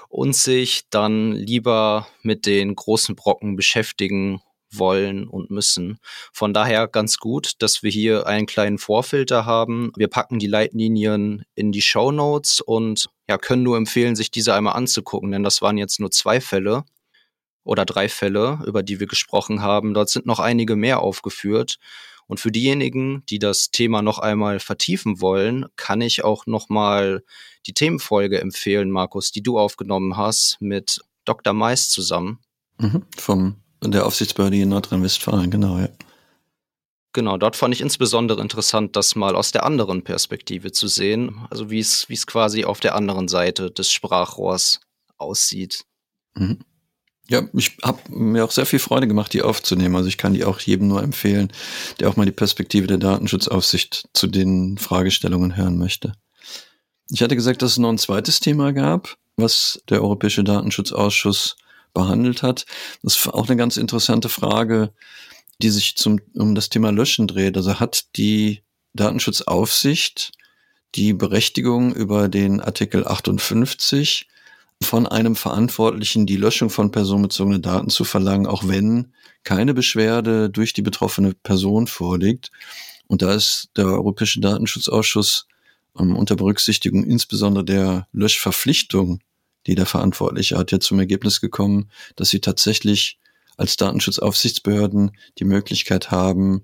und 0.10 0.36
sich 0.36 0.90
dann 0.90 1.34
lieber 1.34 2.08
mit 2.24 2.48
den 2.48 2.74
großen 2.74 3.16
Brocken 3.16 3.56
beschäftigen 3.56 4.42
wollen 4.72 5.28
und 5.28 5.52
müssen. 5.52 6.00
Von 6.32 6.56
daher 6.56 6.88
ganz 6.88 7.18
gut, 7.18 7.54
dass 7.60 7.84
wir 7.84 7.92
hier 7.92 8.26
einen 8.26 8.48
kleinen 8.48 8.80
Vorfilter 8.80 9.46
haben. 9.46 9.92
Wir 9.96 10.08
packen 10.08 10.40
die 10.40 10.48
Leitlinien 10.48 11.46
in 11.54 11.72
die 11.72 11.84
Show 11.84 12.12
Notes 12.12 12.62
und 12.62 13.10
ja, 13.30 13.38
können 13.38 13.62
nur 13.62 13.78
empfehlen, 13.78 14.16
sich 14.16 14.32
diese 14.32 14.56
einmal 14.56 14.74
anzugucken, 14.74 15.32
denn 15.32 15.44
das 15.44 15.62
waren 15.62 15.78
jetzt 15.78 16.00
nur 16.00 16.10
zwei 16.10 16.42
Fälle 16.42 16.84
oder 17.64 17.86
drei 17.86 18.10
Fälle, 18.10 18.60
über 18.66 18.84
die 18.84 19.00
wir 19.00 19.08
gesprochen 19.08 19.62
haben. 19.62 19.94
Dort 19.94 20.10
sind 20.10 20.26
noch 20.26 20.40
einige 20.40 20.76
mehr 20.76 21.02
aufgeführt. 21.02 21.78
Und 22.28 22.40
für 22.40 22.52
diejenigen, 22.52 23.24
die 23.28 23.40
das 23.40 23.72
Thema 23.72 24.02
noch 24.02 24.20
einmal 24.20 24.60
vertiefen 24.60 25.22
wollen, 25.22 25.66
kann 25.76 26.02
ich 26.02 26.24
auch 26.24 26.46
noch 26.46 26.70
mal 26.70 27.24
die 27.66 27.74
Themenfolge 27.74 28.40
empfehlen, 28.40 28.92
Markus, 28.92 29.32
die 29.32 29.44
du 29.44 29.60
aufgenommen 29.60 30.18
hast 30.18 30.58
mit 30.60 31.02
Dr. 31.26 31.54
Mais 31.54 31.90
zusammen. 31.90 32.40
Mhm, 32.80 33.04
vom 33.18 33.58
der 33.84 34.06
Aufsichtsbehörde 34.06 34.58
in 34.58 34.70
Nordrhein-Westfalen, 34.70 35.52
genau, 35.52 35.78
ja. 35.78 35.90
Genau, 37.12 37.38
dort 37.38 37.56
fand 37.56 37.76
ich 37.76 37.82
insbesondere 37.82 38.42
interessant, 38.42 38.96
das 38.96 39.16
mal 39.16 39.36
aus 39.36 39.52
der 39.52 39.66
anderen 39.66 40.04
Perspektive 40.04 40.72
zu 40.72 40.88
sehen, 40.88 41.46
also 41.52 41.70
wie 41.70 41.80
es 41.80 42.10
wie 42.10 42.16
es 42.16 42.26
quasi 42.26 42.66
auf 42.66 42.80
der 42.80 42.96
anderen 42.96 43.28
Seite 43.28 43.70
des 43.70 43.92
Sprachrohrs 43.92 44.80
aussieht. 45.18 45.86
Mhm. 46.34 46.60
Ja, 47.30 47.42
ich 47.54 47.78
habe 47.82 48.00
mir 48.10 48.44
auch 48.44 48.52
sehr 48.52 48.66
viel 48.66 48.80
Freude 48.80 49.08
gemacht, 49.08 49.32
die 49.34 49.42
aufzunehmen. 49.42 49.96
Also 49.96 50.10
ich 50.10 50.18
kann 50.18 50.34
die 50.34 50.44
auch 50.44 50.60
jedem 50.60 50.90
nur 50.90 51.02
empfehlen, 51.02 51.52
der 52.00 52.10
auch 52.10 52.18
mal 52.18 52.26
die 52.26 52.32
Perspektive 52.32 52.86
der 52.88 52.98
Datenschutzaufsicht 52.98 54.10
zu 54.14 54.28
den 54.28 54.78
Fragestellungen 54.78 55.56
hören 55.56 55.78
möchte. 55.78 56.14
Ich 57.10 57.22
hatte 57.22 57.36
gesagt, 57.36 57.62
dass 57.62 57.72
es 57.72 57.78
noch 57.78 57.90
ein 57.90 57.98
zweites 57.98 58.40
Thema 58.40 58.74
gab, 58.74 59.18
was 59.38 59.82
der 59.90 60.02
Europäische 60.02 60.44
Datenschutzausschuss 60.44 61.56
behandelt 61.94 62.44
hat. 62.44 62.66
Das 63.04 63.16
ist 63.16 63.28
auch 63.28 63.48
eine 63.48 63.56
ganz 63.56 63.78
interessante 63.78 64.28
Frage, 64.28 64.94
die 65.62 65.70
sich 65.70 65.96
zum, 65.96 66.20
um 66.34 66.56
das 66.56 66.70
Thema 66.70 66.92
Löschen 66.92 67.28
dreht. 67.28 67.56
Also 67.56 67.80
hat 67.80 68.06
die 68.18 68.64
Datenschutzaufsicht 68.94 70.32
die 70.96 71.14
Berechtigung 71.14 71.94
über 71.94 72.28
den 72.28 72.60
Artikel 72.60 73.08
58 73.08 74.28
von 74.84 75.08
einem 75.08 75.36
Verantwortlichen 75.36 76.26
die 76.26 76.38
Löschung 76.38 76.70
von 76.70 76.92
personenbezogenen 76.92 77.62
Daten 77.62 77.90
zu 77.90 78.04
verlangen, 78.04 78.48
auch 78.48 78.68
wenn 78.68 79.14
keine 79.44 79.74
Beschwerde 79.74 80.50
durch 80.50 80.74
die 80.74 80.82
betroffene 80.82 81.34
Person 81.34 81.88
vorliegt. 81.88 82.52
Und 83.08 83.22
da 83.22 83.34
ist 83.34 83.70
der 83.76 83.86
Europäische 83.86 84.40
Datenschutzausschuss 84.40 85.48
ähm, 86.00 86.16
unter 86.16 86.36
Berücksichtigung 86.36 87.04
insbesondere 87.04 87.66
der 87.66 88.08
Löschverpflichtung, 88.12 89.20
die 89.68 89.76
der 89.76 89.86
Verantwortliche 89.86 90.58
hat, 90.58 90.72
ja 90.72 90.80
zum 90.80 91.00
Ergebnis 91.00 91.42
gekommen, 91.42 91.90
dass 92.16 92.30
sie 92.30 92.40
tatsächlich 92.40 93.20
als 93.58 93.78
Datenschutzaufsichtsbehörden 93.78 95.12
die 95.40 95.46
Möglichkeit 95.46 96.12
haben, 96.12 96.64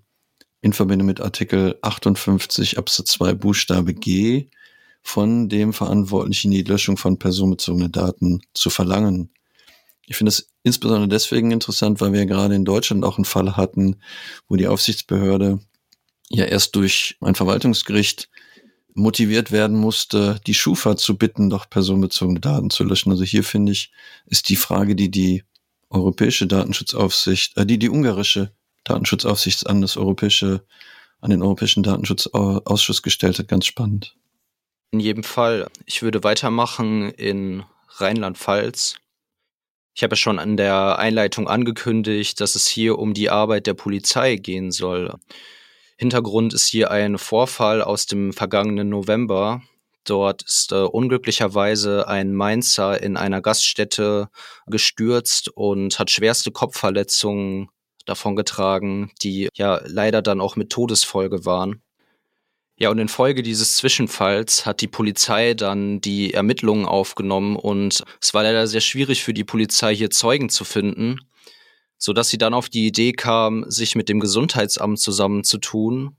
in 0.62 0.74
Verbindung 0.74 1.06
mit 1.06 1.22
Artikel 1.22 1.78
58 1.82 2.78
Absatz 2.78 3.12
2 3.12 3.34
Buchstabe 3.36 3.94
G 3.94 4.48
von 5.02 5.50
dem 5.50 5.74
Verantwortlichen 5.74 6.52
die 6.52 6.64
Löschung 6.64 6.98
von 6.98 7.18
personenbezogenen 7.18 7.92
Daten 7.92 8.42
zu 8.54 8.70
verlangen. 8.70 9.32
Ich 10.06 10.18
finde 10.18 10.30
es 10.30 10.50
insbesondere 10.64 11.08
deswegen 11.08 11.52
interessant, 11.52 12.02
weil 12.02 12.14
wir 12.14 12.26
gerade 12.26 12.56
in 12.56 12.66
Deutschland 12.66 13.04
auch 13.06 13.18
einen 13.18 13.26
Fall 13.26 13.56
hatten, 13.56 13.98
wo 14.48 14.56
die 14.56 14.68
Aufsichtsbehörde 14.68 15.60
ja 16.30 16.46
erst 16.46 16.76
durch 16.76 17.18
ein 17.22 17.36
Verwaltungsgericht 17.36 18.30
motiviert 18.94 19.52
werden 19.52 19.78
musste, 19.78 20.42
die 20.46 20.54
Schufa 20.54 20.98
zu 20.98 21.18
bitten, 21.18 21.50
doch 21.50 21.70
personenbezogene 21.70 22.40
Daten 22.40 22.70
zu 22.70 22.84
löschen. 22.84 23.12
Also 23.12 23.24
hier 23.24 23.44
finde 23.44 23.72
ich, 23.72 23.92
ist 24.26 24.50
die 24.50 24.56
Frage, 24.56 24.96
die 24.96 25.12
die 25.12 25.44
europäische 25.90 26.48
Datenschutzaufsicht, 26.48 27.58
äh, 27.58 27.66
die 27.66 27.80
die 27.80 27.90
ungarische 27.90 28.52
Datenschutzaufsicht 28.84 29.68
an 29.68 29.82
das 29.82 29.98
europäische, 29.98 30.66
an 31.22 31.32
den 31.32 31.42
europäischen 31.42 31.84
Datenschutzausschuss 31.84 33.02
gestellt 33.02 33.40
hat, 33.40 33.48
ganz 33.48 33.66
spannend. 33.66 34.16
In 34.92 35.00
jedem 35.00 35.24
Fall. 35.24 35.68
Ich 35.86 36.02
würde 36.02 36.24
weitermachen 36.24 37.12
in 37.12 37.64
Rheinland-Pfalz. 37.90 38.96
Ich 39.94 40.04
habe 40.04 40.14
ja 40.14 40.18
schon 40.18 40.40
an 40.40 40.58
der 40.58 40.98
Einleitung 40.98 41.48
angekündigt, 41.48 42.40
dass 42.42 42.56
es 42.56 42.68
hier 42.68 42.98
um 42.98 43.14
die 43.14 43.30
Arbeit 43.30 43.68
der 43.68 43.74
Polizei 43.76 44.36
gehen 44.36 44.72
soll. 44.72 45.14
Hintergrund 45.98 46.54
ist 46.54 46.68
hier 46.68 46.90
ein 46.90 47.18
Vorfall 47.18 47.82
aus 47.82 48.06
dem 48.06 48.34
vergangenen 48.34 48.90
November. 48.90 49.62
Dort 50.06 50.44
ist 50.44 50.72
äh, 50.72 50.78
unglücklicherweise 50.78 52.08
ein 52.08 52.34
Mainzer 52.34 53.04
in 53.04 53.18
einer 53.18 53.42
Gaststätte 53.42 54.30
gestürzt 54.66 55.50
und 55.50 56.00
hat 56.00 56.10
schwerste 56.10 56.52
Kopfverletzungen 56.52 57.70
davongetragen, 58.06 59.12
die 59.22 59.50
ja 59.54 59.82
leider 59.86 60.22
dann 60.22 60.42
auch 60.42 60.56
mit 60.56 60.72
Todesfolge 60.72 61.46
waren. 61.46 61.84
Ja, 62.82 62.90
und 62.90 62.98
infolge 62.98 63.44
dieses 63.44 63.76
Zwischenfalls 63.76 64.66
hat 64.66 64.80
die 64.80 64.88
Polizei 64.88 65.54
dann 65.54 66.00
die 66.00 66.34
Ermittlungen 66.34 66.86
aufgenommen 66.86 67.58
und 67.58 68.06
es 68.22 68.34
war 68.34 68.44
leider 68.44 68.68
sehr 68.68 68.80
schwierig 68.80 69.22
für 69.22 69.34
die 69.34 69.44
Polizei 69.44 69.94
hier 69.94 70.10
Zeugen 70.12 70.50
zu 70.50 70.64
finden, 70.64 71.20
so 71.98 72.14
dass 72.14 72.30
sie 72.30 72.38
dann 72.38 72.54
auf 72.54 72.70
die 72.70 72.88
Idee 72.88 73.12
kam, 73.12 73.66
sich 73.70 73.96
mit 73.96 74.08
dem 74.08 74.22
Gesundheitsamt 74.22 74.98
zusammenzutun. 74.98 76.16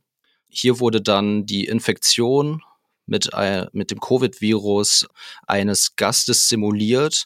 Hier 0.49 0.81
wurde 0.81 1.00
dann 1.00 1.47
die 1.47 1.64
Infektion 1.64 2.62
mit, 3.07 3.31
äh, 3.33 3.67
mit 3.73 3.90
dem 3.90 3.99
Covid-Virus 3.99 5.07
eines 5.47 5.97
Gastes 5.97 6.50
simuliert, 6.50 7.25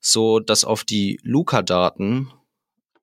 so 0.00 0.40
dass 0.40 0.64
auf 0.64 0.84
die 0.84 1.20
Luca-Daten 1.22 2.32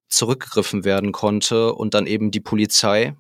zurückgegriffen 0.08 0.84
werden 0.84 1.12
konnte 1.12 1.76
und 1.76 1.94
dann 1.94 2.08
eben 2.08 2.32
die 2.32 2.40
Polizei 2.40 3.16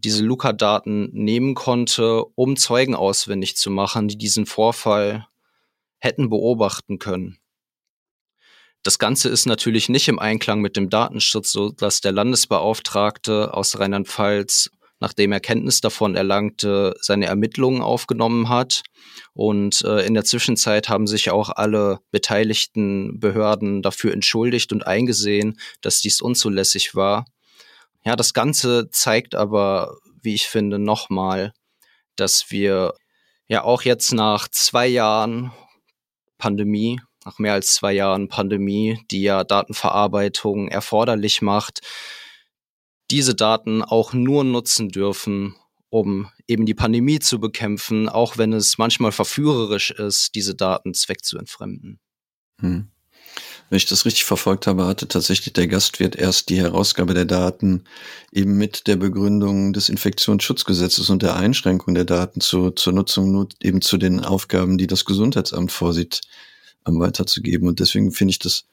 diese 0.00 0.24
Luca-Daten 0.24 1.10
nehmen 1.12 1.54
konnte, 1.54 2.24
um 2.34 2.56
Zeugen 2.56 2.94
auswendig 2.94 3.56
zu 3.56 3.70
machen, 3.70 4.08
die 4.08 4.18
diesen 4.18 4.46
Vorfall 4.46 5.26
hätten 5.98 6.30
beobachten 6.30 6.98
können. 6.98 7.38
Das 8.82 8.98
Ganze 8.98 9.28
ist 9.28 9.44
natürlich 9.44 9.90
nicht 9.90 10.08
im 10.08 10.18
Einklang 10.18 10.60
mit 10.60 10.76
dem 10.76 10.88
Datenschutz, 10.88 11.52
so 11.52 11.70
dass 11.70 12.00
der 12.00 12.12
Landesbeauftragte 12.12 13.52
aus 13.52 13.78
Rheinland-Pfalz, 13.78 14.70
nachdem 15.00 15.32
er 15.32 15.40
Kenntnis 15.40 15.82
davon 15.82 16.14
erlangte, 16.14 16.94
seine 17.00 17.26
Ermittlungen 17.26 17.82
aufgenommen 17.82 18.48
hat. 18.48 18.82
Und 19.34 19.82
äh, 19.82 20.06
in 20.06 20.14
der 20.14 20.24
Zwischenzeit 20.24 20.88
haben 20.88 21.06
sich 21.06 21.30
auch 21.30 21.50
alle 21.50 22.00
beteiligten 22.10 23.20
Behörden 23.20 23.82
dafür 23.82 24.12
entschuldigt 24.12 24.72
und 24.72 24.86
eingesehen, 24.86 25.58
dass 25.82 26.00
dies 26.00 26.22
unzulässig 26.22 26.94
war. 26.94 27.26
Ja, 28.04 28.16
das 28.16 28.32
Ganze 28.32 28.88
zeigt 28.90 29.34
aber, 29.34 29.96
wie 30.22 30.34
ich 30.34 30.46
finde, 30.46 30.78
nochmal, 30.78 31.52
dass 32.16 32.50
wir 32.50 32.94
ja 33.46 33.62
auch 33.64 33.82
jetzt 33.82 34.12
nach 34.12 34.48
zwei 34.48 34.86
Jahren 34.86 35.52
Pandemie, 36.38 37.00
nach 37.24 37.38
mehr 37.38 37.52
als 37.52 37.74
zwei 37.74 37.92
Jahren 37.92 38.28
Pandemie, 38.28 39.04
die 39.10 39.22
ja 39.22 39.44
Datenverarbeitung 39.44 40.68
erforderlich 40.68 41.42
macht, 41.42 41.80
diese 43.10 43.34
Daten 43.34 43.82
auch 43.82 44.12
nur 44.12 44.44
nutzen 44.44 44.88
dürfen, 44.88 45.56
um 45.90 46.30
eben 46.46 46.64
die 46.64 46.74
Pandemie 46.74 47.18
zu 47.18 47.40
bekämpfen, 47.40 48.08
auch 48.08 48.38
wenn 48.38 48.52
es 48.52 48.78
manchmal 48.78 49.12
verführerisch 49.12 49.90
ist, 49.90 50.34
diese 50.34 50.54
Daten 50.54 50.94
zweckzuentfremden. 50.94 52.00
Hm. 52.60 52.90
Wenn 53.70 53.76
ich 53.76 53.86
das 53.86 54.04
richtig 54.04 54.24
verfolgt 54.24 54.66
habe, 54.66 54.84
hatte 54.84 55.06
tatsächlich 55.06 55.52
der 55.52 55.68
Gastwirt 55.68 56.16
erst 56.16 56.48
die 56.48 56.58
Herausgabe 56.58 57.14
der 57.14 57.24
Daten 57.24 57.84
eben 58.32 58.58
mit 58.58 58.88
der 58.88 58.96
Begründung 58.96 59.72
des 59.72 59.88
Infektionsschutzgesetzes 59.88 61.08
und 61.08 61.22
der 61.22 61.36
Einschränkung 61.36 61.94
der 61.94 62.04
Daten 62.04 62.40
zu, 62.40 62.72
zur 62.72 62.92
Nutzung 62.92 63.48
eben 63.60 63.80
zu 63.80 63.96
den 63.96 64.18
Aufgaben, 64.18 64.76
die 64.76 64.88
das 64.88 65.04
Gesundheitsamt 65.04 65.70
vorsieht, 65.70 66.20
ähm, 66.84 66.98
weiterzugeben. 66.98 67.68
Und 67.68 67.78
deswegen 67.78 68.10
finde 68.10 68.32
ich 68.32 68.40
das 68.40 68.64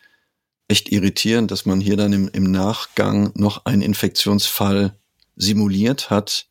echt 0.68 0.92
irritierend, 0.92 1.52
dass 1.52 1.68
man 1.68 1.80
hier 1.80 1.96
dann 1.96 2.12
im, 2.12 2.28
im 2.34 2.52
Nachgang 2.52 3.32
noch 3.36 3.66
einen 3.66 3.84
Infektionsfall 3.84 4.98
simuliert 5.36 6.10
hat, 6.10 6.48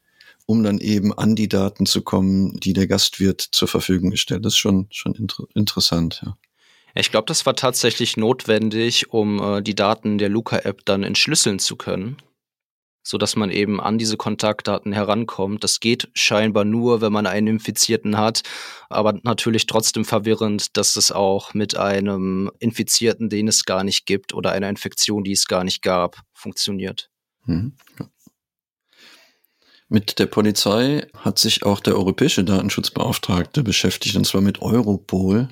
um 0.46 0.62
dann 0.62 0.78
eben 0.78 1.12
an 1.12 1.34
die 1.34 1.48
Daten 1.48 1.84
zu 1.84 2.02
kommen, 2.02 2.60
die 2.60 2.74
der 2.74 2.86
Gastwirt 2.86 3.40
zur 3.40 3.66
Verfügung 3.66 4.10
gestellt. 4.10 4.44
Das 4.44 4.52
ist 4.52 4.58
schon, 4.58 4.86
schon 4.90 5.16
inter 5.16 5.44
interessant, 5.54 6.22
ja. 6.24 6.38
Ich 6.98 7.10
glaube, 7.10 7.26
das 7.26 7.44
war 7.46 7.54
tatsächlich 7.54 8.16
notwendig, 8.16 9.12
um 9.12 9.40
äh, 9.40 9.62
die 9.62 9.74
Daten 9.74 10.18
der 10.18 10.28
Luca-App 10.28 10.84
dann 10.84 11.02
entschlüsseln 11.02 11.58
zu 11.58 11.76
können 11.76 12.16
so 13.06 13.18
dass 13.18 13.36
man 13.36 13.50
eben 13.50 13.80
an 13.80 13.98
diese 13.98 14.16
Kontaktdaten 14.16 14.92
herankommt. 14.92 15.62
Das 15.62 15.78
geht 15.78 16.08
scheinbar 16.12 16.64
nur, 16.64 17.00
wenn 17.00 17.12
man 17.12 17.26
einen 17.26 17.46
Infizierten 17.46 18.18
hat, 18.18 18.42
aber 18.88 19.20
natürlich 19.22 19.66
trotzdem 19.66 20.04
verwirrend, 20.04 20.76
dass 20.76 20.96
es 20.96 21.12
auch 21.12 21.54
mit 21.54 21.76
einem 21.76 22.50
Infizierten, 22.58 23.28
den 23.28 23.46
es 23.46 23.64
gar 23.64 23.84
nicht 23.84 24.06
gibt 24.06 24.34
oder 24.34 24.50
einer 24.50 24.68
Infektion, 24.68 25.22
die 25.22 25.32
es 25.32 25.46
gar 25.46 25.62
nicht 25.62 25.82
gab, 25.82 26.16
funktioniert. 26.34 27.08
Mhm. 27.44 27.76
Mit 29.88 30.18
der 30.18 30.26
Polizei 30.26 31.06
hat 31.16 31.38
sich 31.38 31.62
auch 31.62 31.78
der 31.78 31.94
europäische 31.94 32.42
Datenschutzbeauftragte 32.42 33.62
beschäftigt, 33.62 34.16
und 34.16 34.26
zwar 34.26 34.40
mit 34.40 34.60
Europol. 34.60 35.48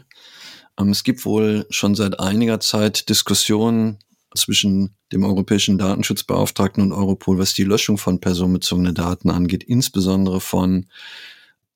Ähm, 0.79 0.91
es 0.91 1.05
gibt 1.05 1.25
wohl 1.25 1.67
schon 1.71 1.95
seit 1.95 2.21
einiger 2.21 2.61
Zeit 2.61 3.09
Diskussionen 3.09 3.99
zwischen 4.37 4.97
dem 5.13 5.25
europäischen 5.25 5.79
Datenschutzbeauftragten 5.79 6.83
und 6.83 6.93
Europol, 6.93 7.39
was 7.39 7.55
die 7.55 7.65
Löschung 7.65 7.99
von 7.99 8.21
personenbezogenen 8.21 8.95
Daten 8.95 9.31
angeht, 9.31 9.63
insbesondere 9.63 10.41
von 10.41 10.87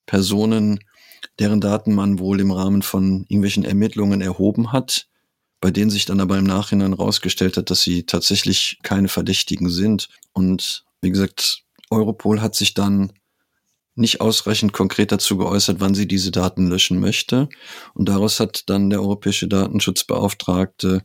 Personen, 0.06 0.80
deren 1.38 1.60
Daten 1.60 1.94
man 1.94 2.18
wohl 2.18 2.40
im 2.40 2.50
Rahmen 2.50 2.82
von 2.82 3.24
irgendwelchen 3.28 3.64
Ermittlungen 3.64 4.20
erhoben 4.20 4.72
hat, 4.72 5.06
bei 5.60 5.70
denen 5.70 5.90
sich 5.90 6.04
dann 6.04 6.20
aber 6.20 6.38
im 6.38 6.44
Nachhinein 6.44 6.96
herausgestellt 6.96 7.56
hat, 7.56 7.70
dass 7.70 7.82
sie 7.82 8.04
tatsächlich 8.04 8.78
keine 8.82 9.08
Verdächtigen 9.08 9.70
sind. 9.70 10.08
Und 10.32 10.84
wie 11.00 11.10
gesagt, 11.10 11.62
Europol 11.90 12.40
hat 12.40 12.54
sich 12.54 12.74
dann 12.74 13.12
nicht 13.98 14.20
ausreichend 14.20 14.72
konkret 14.72 15.12
dazu 15.12 15.36
geäußert, 15.36 15.80
wann 15.80 15.94
sie 15.94 16.08
diese 16.08 16.30
Daten 16.30 16.68
löschen 16.68 17.00
möchte. 17.00 17.48
Und 17.94 18.08
daraus 18.08 18.40
hat 18.40 18.68
dann 18.70 18.90
der 18.90 19.00
europäische 19.00 19.48
Datenschutzbeauftragte 19.48 21.04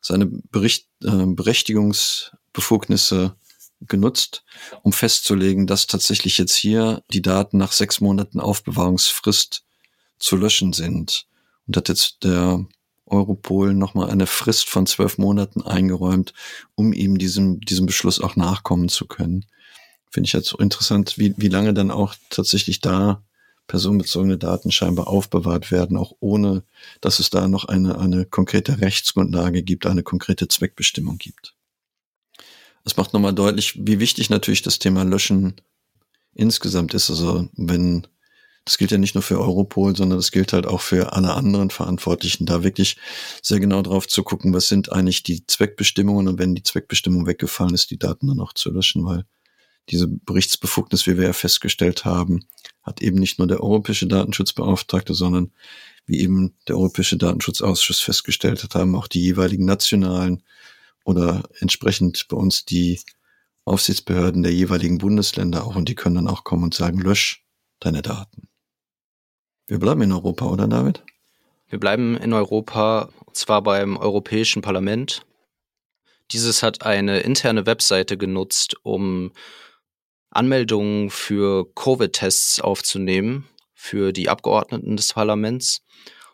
seine 0.00 0.26
Bericht, 0.26 0.88
äh, 1.02 1.26
Berechtigungsbefugnisse 1.26 3.36
genutzt, 3.80 4.44
um 4.82 4.92
festzulegen, 4.92 5.66
dass 5.66 5.86
tatsächlich 5.86 6.38
jetzt 6.38 6.54
hier 6.54 7.02
die 7.12 7.22
Daten 7.22 7.58
nach 7.58 7.72
sechs 7.72 8.00
Monaten 8.00 8.40
Aufbewahrungsfrist 8.40 9.64
zu 10.18 10.36
löschen 10.36 10.72
sind. 10.72 11.26
Und 11.66 11.76
hat 11.76 11.88
jetzt 11.88 12.24
der 12.24 12.64
Europol 13.06 13.74
nochmal 13.74 14.10
eine 14.10 14.26
Frist 14.26 14.68
von 14.68 14.86
zwölf 14.86 15.18
Monaten 15.18 15.62
eingeräumt, 15.62 16.32
um 16.74 16.92
ihm 16.92 17.18
diesem, 17.18 17.60
diesem 17.60 17.86
Beschluss 17.86 18.20
auch 18.20 18.36
nachkommen 18.36 18.88
zu 18.88 19.06
können. 19.06 19.46
Finde 20.14 20.28
ich 20.28 20.32
jetzt 20.32 20.46
so 20.46 20.58
interessant, 20.58 21.18
wie, 21.18 21.34
wie 21.38 21.48
lange 21.48 21.74
dann 21.74 21.90
auch 21.90 22.14
tatsächlich 22.30 22.80
da 22.80 23.24
personenbezogene 23.66 24.38
Daten 24.38 24.70
scheinbar 24.70 25.08
aufbewahrt 25.08 25.72
werden, 25.72 25.96
auch 25.96 26.14
ohne, 26.20 26.62
dass 27.00 27.18
es 27.18 27.30
da 27.30 27.48
noch 27.48 27.64
eine, 27.64 27.98
eine 27.98 28.24
konkrete 28.24 28.80
Rechtsgrundlage 28.80 29.64
gibt, 29.64 29.86
eine 29.86 30.04
konkrete 30.04 30.46
Zweckbestimmung 30.46 31.18
gibt. 31.18 31.56
Es 32.84 32.96
macht 32.96 33.12
nochmal 33.12 33.34
deutlich, 33.34 33.74
wie 33.84 33.98
wichtig 33.98 34.30
natürlich 34.30 34.62
das 34.62 34.78
Thema 34.78 35.02
Löschen 35.02 35.60
insgesamt 36.32 36.94
ist. 36.94 37.10
Also 37.10 37.48
wenn, 37.56 38.06
das 38.64 38.78
gilt 38.78 38.92
ja 38.92 38.98
nicht 38.98 39.16
nur 39.16 39.22
für 39.22 39.40
Europol, 39.40 39.96
sondern 39.96 40.20
das 40.20 40.30
gilt 40.30 40.52
halt 40.52 40.68
auch 40.68 40.80
für 40.80 41.12
alle 41.12 41.34
anderen 41.34 41.70
Verantwortlichen, 41.70 42.46
da 42.46 42.62
wirklich 42.62 42.98
sehr 43.42 43.58
genau 43.58 43.82
drauf 43.82 44.06
zu 44.06 44.22
gucken, 44.22 44.54
was 44.54 44.68
sind 44.68 44.92
eigentlich 44.92 45.24
die 45.24 45.44
Zweckbestimmungen 45.44 46.28
und 46.28 46.38
wenn 46.38 46.54
die 46.54 46.62
Zweckbestimmung 46.62 47.26
weggefallen 47.26 47.74
ist, 47.74 47.90
die 47.90 47.98
Daten 47.98 48.28
dann 48.28 48.38
auch 48.38 48.52
zu 48.52 48.70
löschen, 48.70 49.04
weil 49.04 49.24
diese 49.90 50.08
Berichtsbefugnis, 50.08 51.06
wie 51.06 51.16
wir 51.16 51.24
ja 51.24 51.32
festgestellt 51.32 52.04
haben, 52.04 52.46
hat 52.82 53.02
eben 53.02 53.18
nicht 53.18 53.38
nur 53.38 53.48
der 53.48 53.62
europäische 53.62 54.06
Datenschutzbeauftragte, 54.06 55.14
sondern 55.14 55.52
wie 56.06 56.20
eben 56.20 56.54
der 56.68 56.76
Europäische 56.76 57.16
Datenschutzausschuss 57.16 58.00
festgestellt 58.00 58.62
hat, 58.62 58.74
haben 58.74 58.94
auch 58.94 59.08
die 59.08 59.22
jeweiligen 59.22 59.64
nationalen 59.64 60.42
oder 61.04 61.42
entsprechend 61.60 62.26
bei 62.28 62.36
uns 62.36 62.64
die 62.64 63.00
Aufsichtsbehörden 63.64 64.42
der 64.42 64.52
jeweiligen 64.52 64.98
Bundesländer 64.98 65.64
auch 65.64 65.76
und 65.76 65.88
die 65.88 65.94
können 65.94 66.16
dann 66.16 66.28
auch 66.28 66.44
kommen 66.44 66.64
und 66.64 66.74
sagen, 66.74 66.98
lösch 66.98 67.44
deine 67.80 68.02
Daten. 68.02 68.48
Wir 69.66 69.78
bleiben 69.78 70.02
in 70.02 70.12
Europa, 70.12 70.46
oder 70.46 70.68
David? 70.68 71.02
Wir 71.68 71.80
bleiben 71.80 72.16
in 72.16 72.34
Europa, 72.34 73.08
und 73.24 73.36
zwar 73.36 73.62
beim 73.62 73.96
Europäischen 73.96 74.60
Parlament. 74.60 75.24
Dieses 76.30 76.62
hat 76.62 76.82
eine 76.82 77.20
interne 77.20 77.64
Webseite 77.64 78.18
genutzt, 78.18 78.76
um 78.82 79.32
Anmeldungen 80.34 81.10
für 81.10 81.66
Covid-Tests 81.74 82.60
aufzunehmen 82.60 83.48
für 83.74 84.12
die 84.12 84.28
Abgeordneten 84.28 84.96
des 84.96 85.12
Parlaments. 85.12 85.82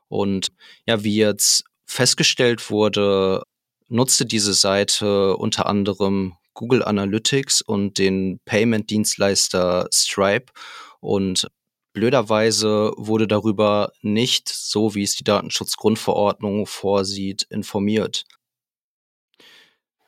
Und 0.08 0.48
ja, 0.86 1.02
wie 1.04 1.16
jetzt 1.16 1.64
festgestellt 1.86 2.70
wurde, 2.70 3.42
nutzte 3.88 4.26
diese 4.26 4.54
Seite 4.54 5.36
unter 5.36 5.66
anderem 5.66 6.34
Google 6.54 6.84
Analytics 6.84 7.62
und 7.62 7.98
den 7.98 8.40
Payment-Dienstleister 8.44 9.88
Stripe. 9.92 10.52
Und 11.00 11.48
blöderweise 11.92 12.92
wurde 12.96 13.26
darüber 13.26 13.92
nicht, 14.02 14.48
so 14.48 14.94
wie 14.94 15.02
es 15.02 15.16
die 15.16 15.24
Datenschutzgrundverordnung 15.24 16.66
vorsieht, 16.66 17.46
informiert. 17.50 18.24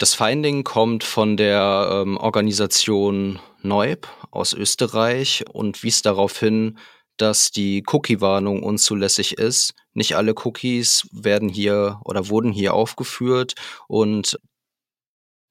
Das 0.02 0.16
Finding 0.16 0.64
kommt 0.64 1.04
von 1.04 1.36
der 1.36 2.02
ähm, 2.02 2.16
Organisation 2.16 3.38
Neub 3.60 4.08
aus 4.32 4.52
Österreich 4.52 5.44
und 5.52 5.84
wies 5.84 6.02
darauf 6.02 6.36
hin, 6.36 6.76
dass 7.18 7.52
die 7.52 7.84
Cookie-Warnung 7.86 8.64
unzulässig 8.64 9.38
ist. 9.38 9.74
Nicht 9.92 10.16
alle 10.16 10.34
Cookies 10.34 11.06
werden 11.12 11.48
hier 11.48 12.00
oder 12.04 12.28
wurden 12.28 12.50
hier 12.50 12.74
aufgeführt 12.74 13.54
und 13.86 14.40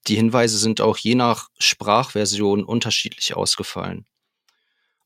die 0.08 0.16
Hinweise 0.16 0.58
sind 0.58 0.82
auch 0.82 0.98
je 0.98 1.16
nach 1.16 1.48
Sprachversion 1.58 2.66
unterschiedlich 2.66 3.38
ausgefallen. 3.38 4.06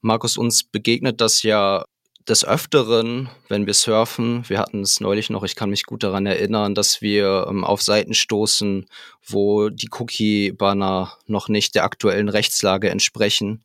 Markus, 0.02 0.38
uns 0.38 0.64
begegnet 0.64 1.22
das 1.22 1.44
ja 1.44 1.86
des 2.28 2.44
Öfteren, 2.44 3.30
wenn 3.50 3.68
wir 3.68 3.74
surfen, 3.74 4.48
wir 4.50 4.58
hatten 4.58 4.82
es 4.82 5.00
neulich 5.00 5.30
noch, 5.30 5.44
ich 5.44 5.56
kann 5.56 5.70
mich 5.70 5.86
gut 5.86 6.04
daran 6.04 6.26
erinnern, 6.26 6.74
dass 6.74 7.02
wir 7.02 7.46
ähm, 7.50 7.64
auf 7.64 7.82
Seiten 7.82 8.14
stoßen, 8.14 8.88
wo 9.24 9.70
die 9.70 9.90
Cookie-Banner 9.92 11.18
noch 11.28 11.50
nicht 11.50 11.76
der 11.76 11.84
aktuellen 11.84 12.30
Rechtslage 12.30 12.90
entsprechen. 12.90 13.64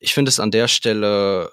Ich 0.00 0.12
finde 0.12 0.30
es 0.30 0.40
an 0.40 0.50
der 0.50 0.66
Stelle 0.66 1.52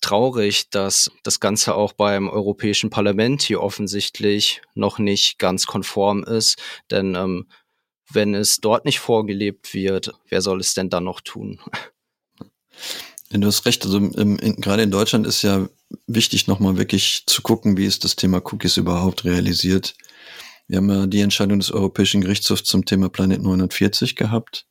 traurig, 0.00 0.68
dass 0.70 1.12
das 1.22 1.38
Ganze 1.38 1.74
auch 1.76 1.92
beim 1.92 2.28
Europäischen 2.28 2.90
Parlament 2.90 3.42
hier 3.42 3.62
offensichtlich 3.62 4.62
noch 4.74 4.98
nicht 4.98 5.38
ganz 5.38 5.66
konform 5.66 6.24
ist, 6.24 6.60
denn 6.90 7.14
ähm, 7.14 7.46
wenn 8.10 8.34
es 8.34 8.58
dort 8.58 8.84
nicht 8.84 8.98
vorgelebt 8.98 9.72
wird, 9.74 10.12
wer 10.28 10.42
soll 10.42 10.60
es 10.60 10.74
denn 10.74 10.90
dann 10.90 11.04
noch 11.04 11.20
tun? 11.20 11.60
Du 13.40 13.46
hast 13.46 13.64
recht, 13.64 13.84
also 13.84 13.96
im, 13.96 14.38
in, 14.38 14.56
gerade 14.56 14.82
in 14.82 14.90
Deutschland 14.90 15.26
ist 15.26 15.42
ja 15.42 15.68
wichtig, 16.06 16.46
nochmal 16.46 16.76
wirklich 16.76 17.24
zu 17.26 17.40
gucken, 17.42 17.76
wie 17.76 17.86
ist 17.86 18.04
das 18.04 18.16
Thema 18.16 18.42
Cookies 18.44 18.76
überhaupt 18.76 19.24
realisiert. 19.24 19.94
Wir 20.68 20.78
haben 20.78 20.90
ja 20.90 21.06
die 21.06 21.20
Entscheidung 21.20 21.58
des 21.58 21.70
Europäischen 21.70 22.20
Gerichtshofs 22.20 22.64
zum 22.64 22.84
Thema 22.84 23.08
Planet 23.08 23.42
49 23.42 24.16
gehabt 24.16 24.66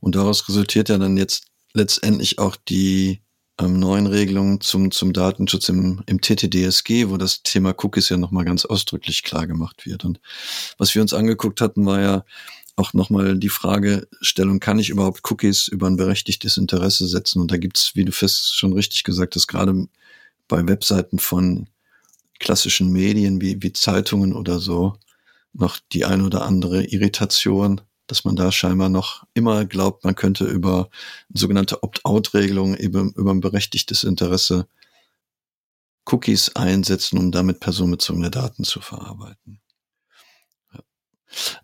und 0.00 0.14
daraus 0.14 0.48
resultiert 0.48 0.88
ja 0.88 0.98
dann 0.98 1.16
jetzt 1.16 1.46
letztendlich 1.74 2.38
auch 2.38 2.56
die 2.56 3.20
ähm, 3.60 3.78
neuen 3.78 4.06
Regelungen 4.06 4.60
zum, 4.60 4.90
zum 4.90 5.12
Datenschutz 5.12 5.68
im, 5.68 6.02
im 6.06 6.20
TTDSG, 6.20 7.08
wo 7.08 7.16
das 7.16 7.42
Thema 7.42 7.74
Cookies 7.76 8.08
ja 8.08 8.16
nochmal 8.16 8.44
ganz 8.44 8.64
ausdrücklich 8.64 9.22
klar 9.22 9.46
gemacht 9.46 9.84
wird. 9.86 10.04
Und 10.04 10.20
was 10.78 10.94
wir 10.94 11.02
uns 11.02 11.12
angeguckt 11.12 11.60
hatten, 11.60 11.84
war 11.84 12.00
ja, 12.00 12.24
auch 12.78 12.92
nochmal 12.92 13.36
die 13.36 13.48
Fragestellung, 13.48 14.60
kann 14.60 14.78
ich 14.78 14.90
überhaupt 14.90 15.28
Cookies 15.30 15.68
über 15.68 15.88
ein 15.88 15.96
berechtigtes 15.96 16.56
Interesse 16.56 17.06
setzen? 17.06 17.40
Und 17.40 17.50
da 17.50 17.56
gibt's, 17.56 17.92
wie 17.94 18.04
du 18.04 18.12
fest 18.12 18.56
schon 18.56 18.72
richtig 18.72 19.04
gesagt 19.04 19.34
hast, 19.34 19.48
gerade 19.48 19.88
bei 20.46 20.66
Webseiten 20.66 21.18
von 21.18 21.68
klassischen 22.38 22.92
Medien 22.92 23.40
wie, 23.40 23.62
wie 23.62 23.72
Zeitungen 23.72 24.32
oder 24.32 24.60
so, 24.60 24.96
noch 25.52 25.78
die 25.92 26.04
ein 26.04 26.22
oder 26.22 26.44
andere 26.44 26.84
Irritation, 26.84 27.80
dass 28.06 28.24
man 28.24 28.36
da 28.36 28.52
scheinbar 28.52 28.88
noch 28.88 29.24
immer 29.34 29.64
glaubt, 29.64 30.04
man 30.04 30.14
könnte 30.14 30.44
über 30.44 30.88
sogenannte 31.34 31.82
Opt-out-Regelungen 31.82 32.76
über, 32.76 33.10
über 33.16 33.32
ein 33.32 33.40
berechtigtes 33.40 34.04
Interesse 34.04 34.68
Cookies 36.06 36.56
einsetzen, 36.56 37.18
um 37.18 37.32
damit 37.32 37.60
personenbezogene 37.60 38.30
Daten 38.30 38.64
zu 38.64 38.80
verarbeiten. 38.80 39.60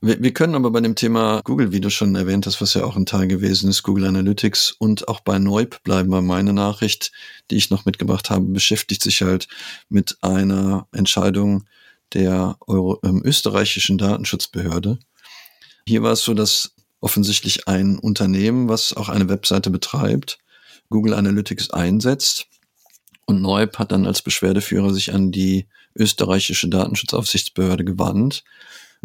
Wir, 0.00 0.22
wir 0.22 0.35
können 0.35 0.55
aber 0.55 0.70
bei 0.70 0.81
dem 0.81 0.94
Thema 0.94 1.40
Google, 1.44 1.72
wie 1.72 1.81
du 1.81 1.90
schon 1.90 2.14
erwähnt 2.14 2.46
hast, 2.46 2.61
was 2.61 2.74
ja 2.74 2.85
auch 2.85 2.96
ein 2.96 3.07
Teil 3.07 3.29
gewesen 3.29 3.70
ist, 3.70 3.83
Google 3.83 4.07
Analytics 4.07 4.72
und 4.72 5.09
auch 5.09 5.20
bei 5.20 5.38
Neub 5.38 5.83
bleiben, 5.83 6.11
weil 6.11 6.22
meine 6.22 6.53
Nachricht, 6.53 7.12
die 7.50 7.57
ich 7.57 7.70
noch 7.70 7.85
mitgebracht 7.85 8.31
habe, 8.31 8.44
beschäftigt 8.46 9.03
sich 9.03 9.22
halt 9.22 9.48
mit 9.88 10.18
einer 10.20 10.87
Entscheidung 10.92 11.64
der 12.12 12.57
Euro, 12.66 13.00
ähm, 13.05 13.22
österreichischen 13.24 13.98
Datenschutzbehörde. 13.98 14.98
Hier 15.87 16.03
war 16.03 16.12
es 16.12 16.22
so, 16.22 16.35
dass 16.35 16.74
offensichtlich 17.00 17.68
ein 17.68 17.98
Unternehmen, 17.98 18.68
was 18.68 18.92
auch 18.94 19.09
eine 19.09 19.29
Webseite 19.29 19.70
betreibt, 19.70 20.38
Google 20.90 21.14
Analytics 21.14 21.70
einsetzt 21.70 22.46
und 23.27 23.42
Neub 23.42 23.79
hat 23.79 23.92
dann 23.92 24.07
als 24.07 24.22
Beschwerdeführer 24.22 24.92
sich 24.92 25.12
an 25.12 25.33
die 25.33 25.66
österreichische 25.96 26.68
Datenschutzaufsichtsbehörde 26.68 27.85
gewandt 27.85 28.44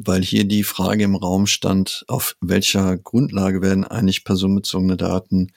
weil 0.05 0.23
hier 0.23 0.45
die 0.45 0.63
Frage 0.63 1.03
im 1.03 1.15
Raum 1.15 1.47
stand, 1.47 2.03
auf 2.07 2.35
welcher 2.41 2.97
Grundlage 2.97 3.61
werden 3.61 3.83
eigentlich 3.83 4.23
personenbezogene 4.23 4.97
Daten 4.97 5.51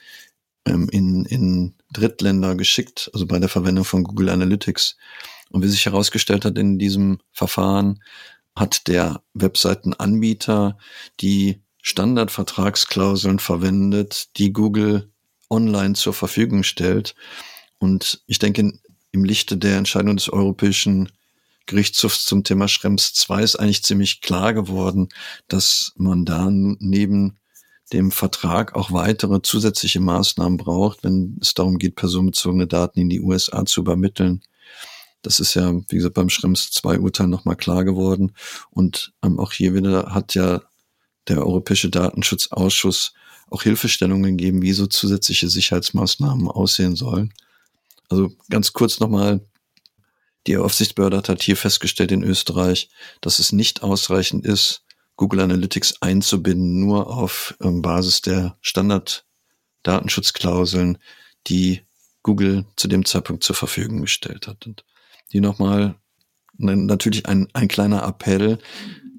ähm, 0.65 0.89
in, 0.89 1.25
in 1.25 1.73
Drittländer 1.91 2.55
geschickt, 2.55 3.09
also 3.13 3.25
bei 3.25 3.39
der 3.39 3.49
Verwendung 3.49 3.85
von 3.85 4.03
Google 4.03 4.29
Analytics. 4.29 4.97
Und 5.51 5.63
wie 5.63 5.67
sich 5.67 5.85
herausgestellt 5.85 6.45
hat 6.45 6.57
in 6.57 6.79
diesem 6.79 7.19
Verfahren, 7.31 8.01
hat 8.55 8.87
der 8.87 9.21
Webseitenanbieter 9.33 10.77
die 11.19 11.61
Standardvertragsklauseln 11.81 13.39
verwendet, 13.39 14.29
die 14.37 14.53
Google 14.53 15.11
online 15.49 15.93
zur 15.93 16.13
Verfügung 16.13 16.63
stellt. 16.63 17.15
Und 17.77 18.23
ich 18.25 18.39
denke, 18.39 18.73
im 19.11 19.23
Lichte 19.23 19.57
der 19.57 19.77
Entscheidung 19.77 20.15
des 20.15 20.29
Europäischen 20.29 21.09
Gerichtshofs 21.65 22.25
zum 22.25 22.43
Thema 22.43 22.67
Schrems 22.67 23.13
2 23.13 23.43
ist 23.43 23.55
eigentlich 23.55 23.83
ziemlich 23.83 24.21
klar 24.21 24.53
geworden, 24.53 25.09
dass 25.47 25.93
man 25.95 26.25
da 26.25 26.49
neben 26.49 27.37
dem 27.91 28.11
Vertrag 28.11 28.75
auch 28.75 28.91
weitere 28.91 29.41
zusätzliche 29.41 29.99
Maßnahmen 29.99 30.57
braucht, 30.57 31.03
wenn 31.03 31.37
es 31.41 31.53
darum 31.53 31.77
geht, 31.77 31.95
personenbezogene 31.95 32.67
Daten 32.67 32.99
in 32.99 33.09
die 33.09 33.21
USA 33.21 33.65
zu 33.65 33.81
übermitteln. 33.81 34.41
Das 35.21 35.39
ist 35.39 35.53
ja, 35.53 35.73
wie 35.73 35.95
gesagt, 35.95 36.15
beim 36.15 36.29
Schrems 36.29 36.71
2 36.71 36.99
Urteil 36.99 37.27
nochmal 37.27 37.55
klar 37.55 37.85
geworden. 37.85 38.33
Und 38.71 39.13
ähm, 39.23 39.39
auch 39.39 39.53
hier 39.53 39.73
wieder 39.73 40.13
hat 40.13 40.35
ja 40.35 40.63
der 41.27 41.45
Europäische 41.45 41.89
Datenschutzausschuss 41.89 43.13
auch 43.49 43.63
Hilfestellungen 43.63 44.37
gegeben, 44.37 44.61
wie 44.61 44.73
so 44.73 44.87
zusätzliche 44.87 45.47
Sicherheitsmaßnahmen 45.47 46.47
aussehen 46.47 46.95
sollen. 46.95 47.33
Also 48.09 48.31
ganz 48.49 48.73
kurz 48.73 48.99
nochmal 48.99 49.41
die 50.47 50.57
Aufsichtsbehörde 50.57 51.17
hat 51.17 51.41
hier 51.41 51.55
festgestellt 51.55 52.11
in 52.11 52.23
Österreich, 52.23 52.89
dass 53.21 53.39
es 53.39 53.51
nicht 53.51 53.83
ausreichend 53.83 54.45
ist, 54.45 54.83
Google 55.15 55.41
Analytics 55.41 56.01
einzubinden, 56.01 56.79
nur 56.79 57.15
auf 57.15 57.55
ähm, 57.61 57.81
Basis 57.81 58.21
der 58.21 58.57
Standard-Datenschutzklauseln, 58.61 60.97
die 61.47 61.81
Google 62.23 62.65
zu 62.75 62.87
dem 62.87 63.05
Zeitpunkt 63.05 63.43
zur 63.43 63.55
Verfügung 63.55 64.01
gestellt 64.01 64.47
hat. 64.47 64.65
Und 64.65 64.83
die 65.31 65.39
nochmal 65.39 65.95
natürlich 66.57 67.27
ein, 67.27 67.47
ein 67.53 67.67
kleiner 67.67 68.03
Appell. 68.03 68.57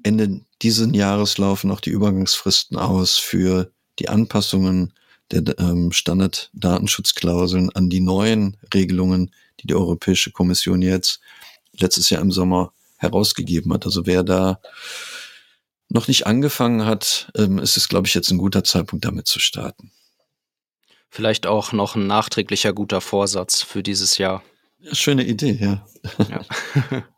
Ende 0.03 0.41
diesen 0.61 0.93
Jahres 0.93 1.37
laufen 1.37 1.71
auch 1.71 1.81
die 1.81 1.91
Übergangsfristen 1.91 2.77
aus 2.77 3.17
für 3.17 3.71
die 3.99 4.09
Anpassungen 4.09 4.93
der 5.31 5.57
ähm, 5.59 5.91
Standard-Datenschutzklauseln 5.91 7.69
an 7.71 7.89
die 7.89 8.01
neuen 8.01 8.57
Regelungen, 8.73 9.31
die 9.59 9.67
die 9.67 9.75
Europäische 9.75 10.31
Kommission 10.31 10.81
jetzt 10.81 11.19
letztes 11.73 12.09
Jahr 12.09 12.21
im 12.21 12.31
Sommer 12.31 12.73
herausgegeben 12.97 13.73
hat. 13.73 13.85
Also 13.85 14.05
wer 14.05 14.23
da 14.23 14.59
noch 15.89 16.07
nicht 16.07 16.27
angefangen 16.27 16.85
hat, 16.85 17.31
ähm, 17.35 17.59
ist 17.59 17.77
es, 17.77 17.89
glaube 17.89 18.07
ich, 18.07 18.13
jetzt 18.13 18.31
ein 18.31 18.37
guter 18.37 18.63
Zeitpunkt, 18.63 19.05
damit 19.05 19.27
zu 19.27 19.39
starten. 19.39 19.91
Vielleicht 21.09 21.47
auch 21.47 21.71
noch 21.71 21.95
ein 21.95 22.07
nachträglicher 22.07 22.73
guter 22.73 23.01
Vorsatz 23.01 23.61
für 23.61 23.83
dieses 23.83 24.17
Jahr. 24.17 24.43
Ja, 24.79 24.93
schöne 24.93 25.23
Idee, 25.25 25.57
ja. 25.59 25.87
ja. 26.29 27.03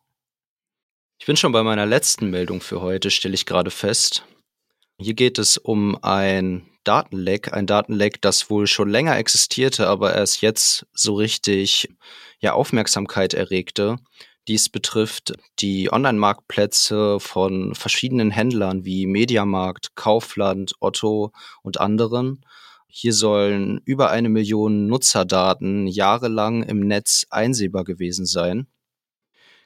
Ich 1.19 1.25
bin 1.25 1.35
schon 1.35 1.51
bei 1.51 1.63
meiner 1.63 1.85
letzten 1.85 2.29
Meldung 2.29 2.61
für 2.61 2.79
heute, 2.79 3.09
stelle 3.11 3.33
ich 3.33 3.45
gerade 3.45 3.71
fest. 3.71 4.23
Hier 4.99 5.13
geht 5.13 5.37
es 5.37 5.57
um 5.57 5.95
ein 6.01 6.65
Datenleck, 6.83 7.53
ein 7.53 7.67
Datenleck, 7.67 8.19
das 8.21 8.49
wohl 8.49 8.65
schon 8.65 8.89
länger 8.89 9.15
existierte, 9.17 9.87
aber 9.87 10.15
erst 10.15 10.41
jetzt 10.41 10.87
so 10.93 11.13
richtig 11.13 11.89
ja 12.39 12.53
Aufmerksamkeit 12.53 13.35
erregte. 13.35 13.97
Dies 14.47 14.69
betrifft 14.69 15.33
die 15.59 15.91
Online-Marktplätze 15.91 17.19
von 17.19 17.75
verschiedenen 17.75 18.31
Händlern 18.31 18.85
wie 18.85 19.05
Mediamarkt, 19.05 19.95
Kaufland, 19.95 20.73
Otto 20.79 21.31
und 21.61 21.79
anderen. 21.79 22.43
Hier 22.87 23.13
sollen 23.13 23.81
über 23.85 24.09
eine 24.09 24.29
Million 24.29 24.87
Nutzerdaten 24.87 25.85
jahrelang 25.85 26.63
im 26.63 26.79
Netz 26.79 27.27
einsehbar 27.29 27.83
gewesen 27.83 28.25
sein. 28.25 28.65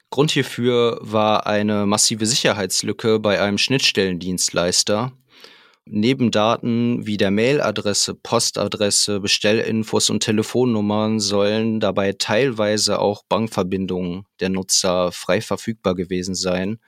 Grund 0.10 0.32
hierfür 0.32 1.00
war 1.02 1.48
eine 1.48 1.86
massive 1.86 2.26
Sicherheitslücke 2.26 3.20
bei 3.20 3.40
einem 3.40 3.58
Schnittstellendienstleister, 3.58 5.14
Neben 5.94 6.32
Daten 6.32 7.06
wie 7.06 7.18
der 7.18 7.32
Mailadresse, 7.32 8.16
Postadresse, 8.16 9.20
Bestellinfos 9.20 10.10
und 10.10 10.24
Telefonnummern 10.24 11.20
sollen 11.20 11.82
dabei 11.82 12.14
teilweise 12.14 13.00
auch 13.00 13.24
Bankverbindungen 13.28 14.26
der 14.40 14.48
Nutzer 14.48 15.12
frei 15.12 15.42
verfügbar 15.42 15.94
gewesen 15.94 16.34
sein. 16.34 16.80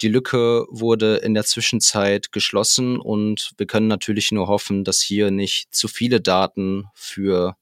Die 0.00 0.08
Lücke 0.08 0.64
wurde 0.70 1.16
in 1.16 1.34
der 1.34 1.44
Zwischenzeit 1.44 2.32
geschlossen 2.32 2.98
und 2.98 3.52
wir 3.58 3.66
können 3.66 3.86
natürlich 3.86 4.32
nur 4.32 4.48
hoffen, 4.48 4.82
dass 4.82 5.02
hier 5.02 5.30
nicht 5.30 5.74
zu 5.74 5.86
viele 5.86 6.22
Daten 6.22 6.86
für 6.94 7.54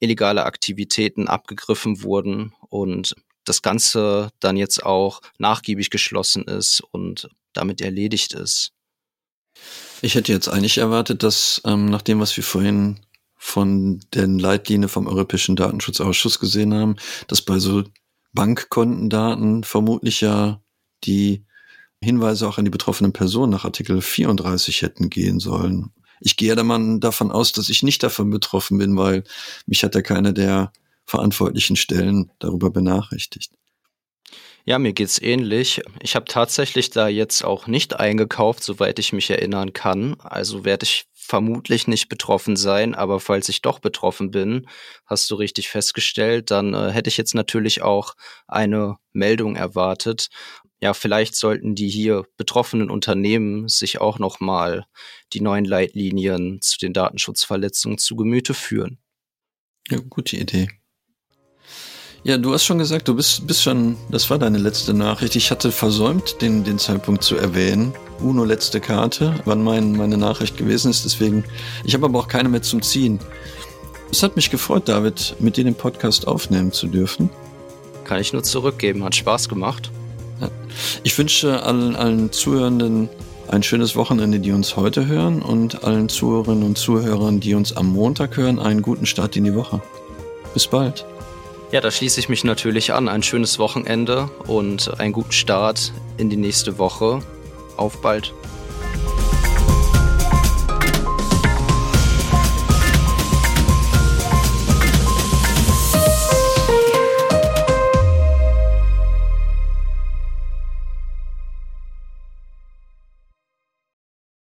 illegale 0.00 0.44
Aktivitäten 0.44 1.28
abgegriffen 1.28 2.02
wurden 2.02 2.52
und 2.68 3.14
das 3.44 3.62
Ganze 3.62 4.30
dann 4.40 4.56
jetzt 4.56 4.82
auch 4.82 5.20
nachgiebig 5.38 5.90
geschlossen 5.90 6.42
ist 6.48 6.82
und 6.90 7.28
damit 7.52 7.80
erledigt 7.80 8.34
ist. 8.34 8.72
Ich 10.02 10.14
hätte 10.14 10.32
jetzt 10.32 10.48
eigentlich 10.48 10.78
erwartet, 10.78 11.22
dass 11.22 11.60
ähm, 11.64 11.86
nach 11.86 12.02
dem, 12.02 12.20
was 12.20 12.36
wir 12.36 12.44
vorhin 12.44 13.00
von 13.36 14.00
den 14.14 14.38
Leitlinien 14.38 14.88
vom 14.88 15.06
Europäischen 15.06 15.56
Datenschutzausschuss 15.56 16.38
gesehen 16.38 16.74
haben, 16.74 16.96
dass 17.28 17.42
bei 17.42 17.58
so 17.58 17.84
Bankkontendaten 18.32 19.64
vermutlich 19.64 20.20
ja 20.20 20.60
die 21.04 21.44
Hinweise 22.02 22.46
auch 22.46 22.58
an 22.58 22.64
die 22.64 22.70
betroffenen 22.70 23.12
Personen 23.12 23.52
nach 23.52 23.64
Artikel 23.64 24.02
34 24.02 24.82
hätten 24.82 25.08
gehen 25.08 25.40
sollen. 25.40 25.92
Ich 26.20 26.36
gehe 26.36 26.54
da 26.54 26.62
mal 26.62 26.98
davon 26.98 27.30
aus, 27.30 27.52
dass 27.52 27.68
ich 27.68 27.82
nicht 27.82 28.02
davon 28.02 28.30
betroffen 28.30 28.78
bin, 28.78 28.96
weil 28.96 29.24
mich 29.66 29.84
hat 29.84 29.94
ja 29.94 30.02
keine 30.02 30.32
der 30.32 30.72
verantwortlichen 31.04 31.76
Stellen 31.76 32.30
darüber 32.38 32.70
benachrichtigt. 32.70 33.52
Ja, 34.68 34.80
mir 34.80 34.92
geht's 34.92 35.22
ähnlich. 35.22 35.80
Ich 36.00 36.16
habe 36.16 36.24
tatsächlich 36.24 36.90
da 36.90 37.06
jetzt 37.06 37.44
auch 37.44 37.68
nicht 37.68 38.00
eingekauft, 38.00 38.64
soweit 38.64 38.98
ich 38.98 39.12
mich 39.12 39.30
erinnern 39.30 39.72
kann. 39.72 40.16
Also 40.18 40.64
werde 40.64 40.82
ich 40.82 41.06
vermutlich 41.14 41.86
nicht 41.86 42.08
betroffen 42.08 42.56
sein, 42.56 42.96
aber 42.96 43.20
falls 43.20 43.48
ich 43.48 43.62
doch 43.62 43.78
betroffen 43.78 44.32
bin, 44.32 44.68
hast 45.06 45.30
du 45.30 45.36
richtig 45.36 45.68
festgestellt, 45.68 46.50
dann 46.50 46.74
äh, 46.74 46.90
hätte 46.90 47.08
ich 47.08 47.16
jetzt 47.16 47.34
natürlich 47.34 47.82
auch 47.82 48.14
eine 48.48 48.96
Meldung 49.12 49.54
erwartet. 49.54 50.30
Ja, 50.80 50.94
vielleicht 50.94 51.36
sollten 51.36 51.76
die 51.76 51.88
hier 51.88 52.24
betroffenen 52.36 52.90
Unternehmen 52.90 53.68
sich 53.68 54.00
auch 54.00 54.18
noch 54.18 54.40
mal 54.40 54.86
die 55.32 55.40
neuen 55.40 55.64
Leitlinien 55.64 56.60
zu 56.60 56.76
den 56.78 56.92
Datenschutzverletzungen 56.92 57.98
zu 57.98 58.16
Gemüte 58.16 58.52
führen. 58.52 58.98
Ja, 59.88 59.98
gute 59.98 60.36
Idee. 60.36 60.68
Ja, 62.26 62.38
du 62.38 62.52
hast 62.52 62.64
schon 62.64 62.78
gesagt, 62.78 63.06
du 63.06 63.14
bist, 63.14 63.46
bist 63.46 63.62
schon, 63.62 63.96
das 64.08 64.28
war 64.30 64.36
deine 64.36 64.58
letzte 64.58 64.92
Nachricht. 64.92 65.36
Ich 65.36 65.52
hatte 65.52 65.70
versäumt, 65.70 66.42
den, 66.42 66.64
den 66.64 66.76
Zeitpunkt 66.76 67.22
zu 67.22 67.36
erwähnen. 67.36 67.94
Uno 68.18 68.42
letzte 68.42 68.80
Karte, 68.80 69.36
wann 69.44 69.62
mein, 69.62 69.92
meine 69.92 70.16
Nachricht 70.16 70.56
gewesen 70.56 70.90
ist. 70.90 71.04
Deswegen, 71.04 71.44
ich 71.84 71.94
habe 71.94 72.06
aber 72.06 72.18
auch 72.18 72.26
keine 72.26 72.48
mehr 72.48 72.62
zum 72.62 72.82
Ziehen. 72.82 73.20
Es 74.10 74.24
hat 74.24 74.34
mich 74.34 74.50
gefreut, 74.50 74.88
David, 74.88 75.36
mit 75.38 75.56
dir 75.56 75.62
den 75.62 75.76
Podcast 75.76 76.26
aufnehmen 76.26 76.72
zu 76.72 76.88
dürfen. 76.88 77.30
Kann 78.02 78.18
ich 78.18 78.32
nur 78.32 78.42
zurückgeben, 78.42 79.04
hat 79.04 79.14
Spaß 79.14 79.48
gemacht. 79.48 79.92
Ja. 80.40 80.48
Ich 81.04 81.16
wünsche 81.16 81.62
allen, 81.62 81.94
allen 81.94 82.32
Zuhörenden 82.32 83.08
ein 83.46 83.62
schönes 83.62 83.94
Wochenende, 83.94 84.40
die 84.40 84.50
uns 84.50 84.74
heute 84.74 85.06
hören 85.06 85.42
und 85.42 85.84
allen 85.84 86.08
Zuhörerinnen 86.08 86.64
und 86.64 86.76
Zuhörern, 86.76 87.38
die 87.38 87.54
uns 87.54 87.76
am 87.76 87.86
Montag 87.86 88.36
hören, 88.36 88.58
einen 88.58 88.82
guten 88.82 89.06
Start 89.06 89.36
in 89.36 89.44
die 89.44 89.54
Woche. 89.54 89.80
Bis 90.54 90.66
bald. 90.66 91.06
Ja, 91.72 91.80
da 91.80 91.90
schließe 91.90 92.20
ich 92.20 92.28
mich 92.28 92.44
natürlich 92.44 92.92
an. 92.92 93.08
Ein 93.08 93.24
schönes 93.24 93.58
Wochenende 93.58 94.30
und 94.46 95.00
einen 95.00 95.12
guten 95.12 95.32
Start 95.32 95.92
in 96.16 96.30
die 96.30 96.36
nächste 96.36 96.78
Woche. 96.78 97.20
Auf 97.76 98.00
bald. 98.00 98.32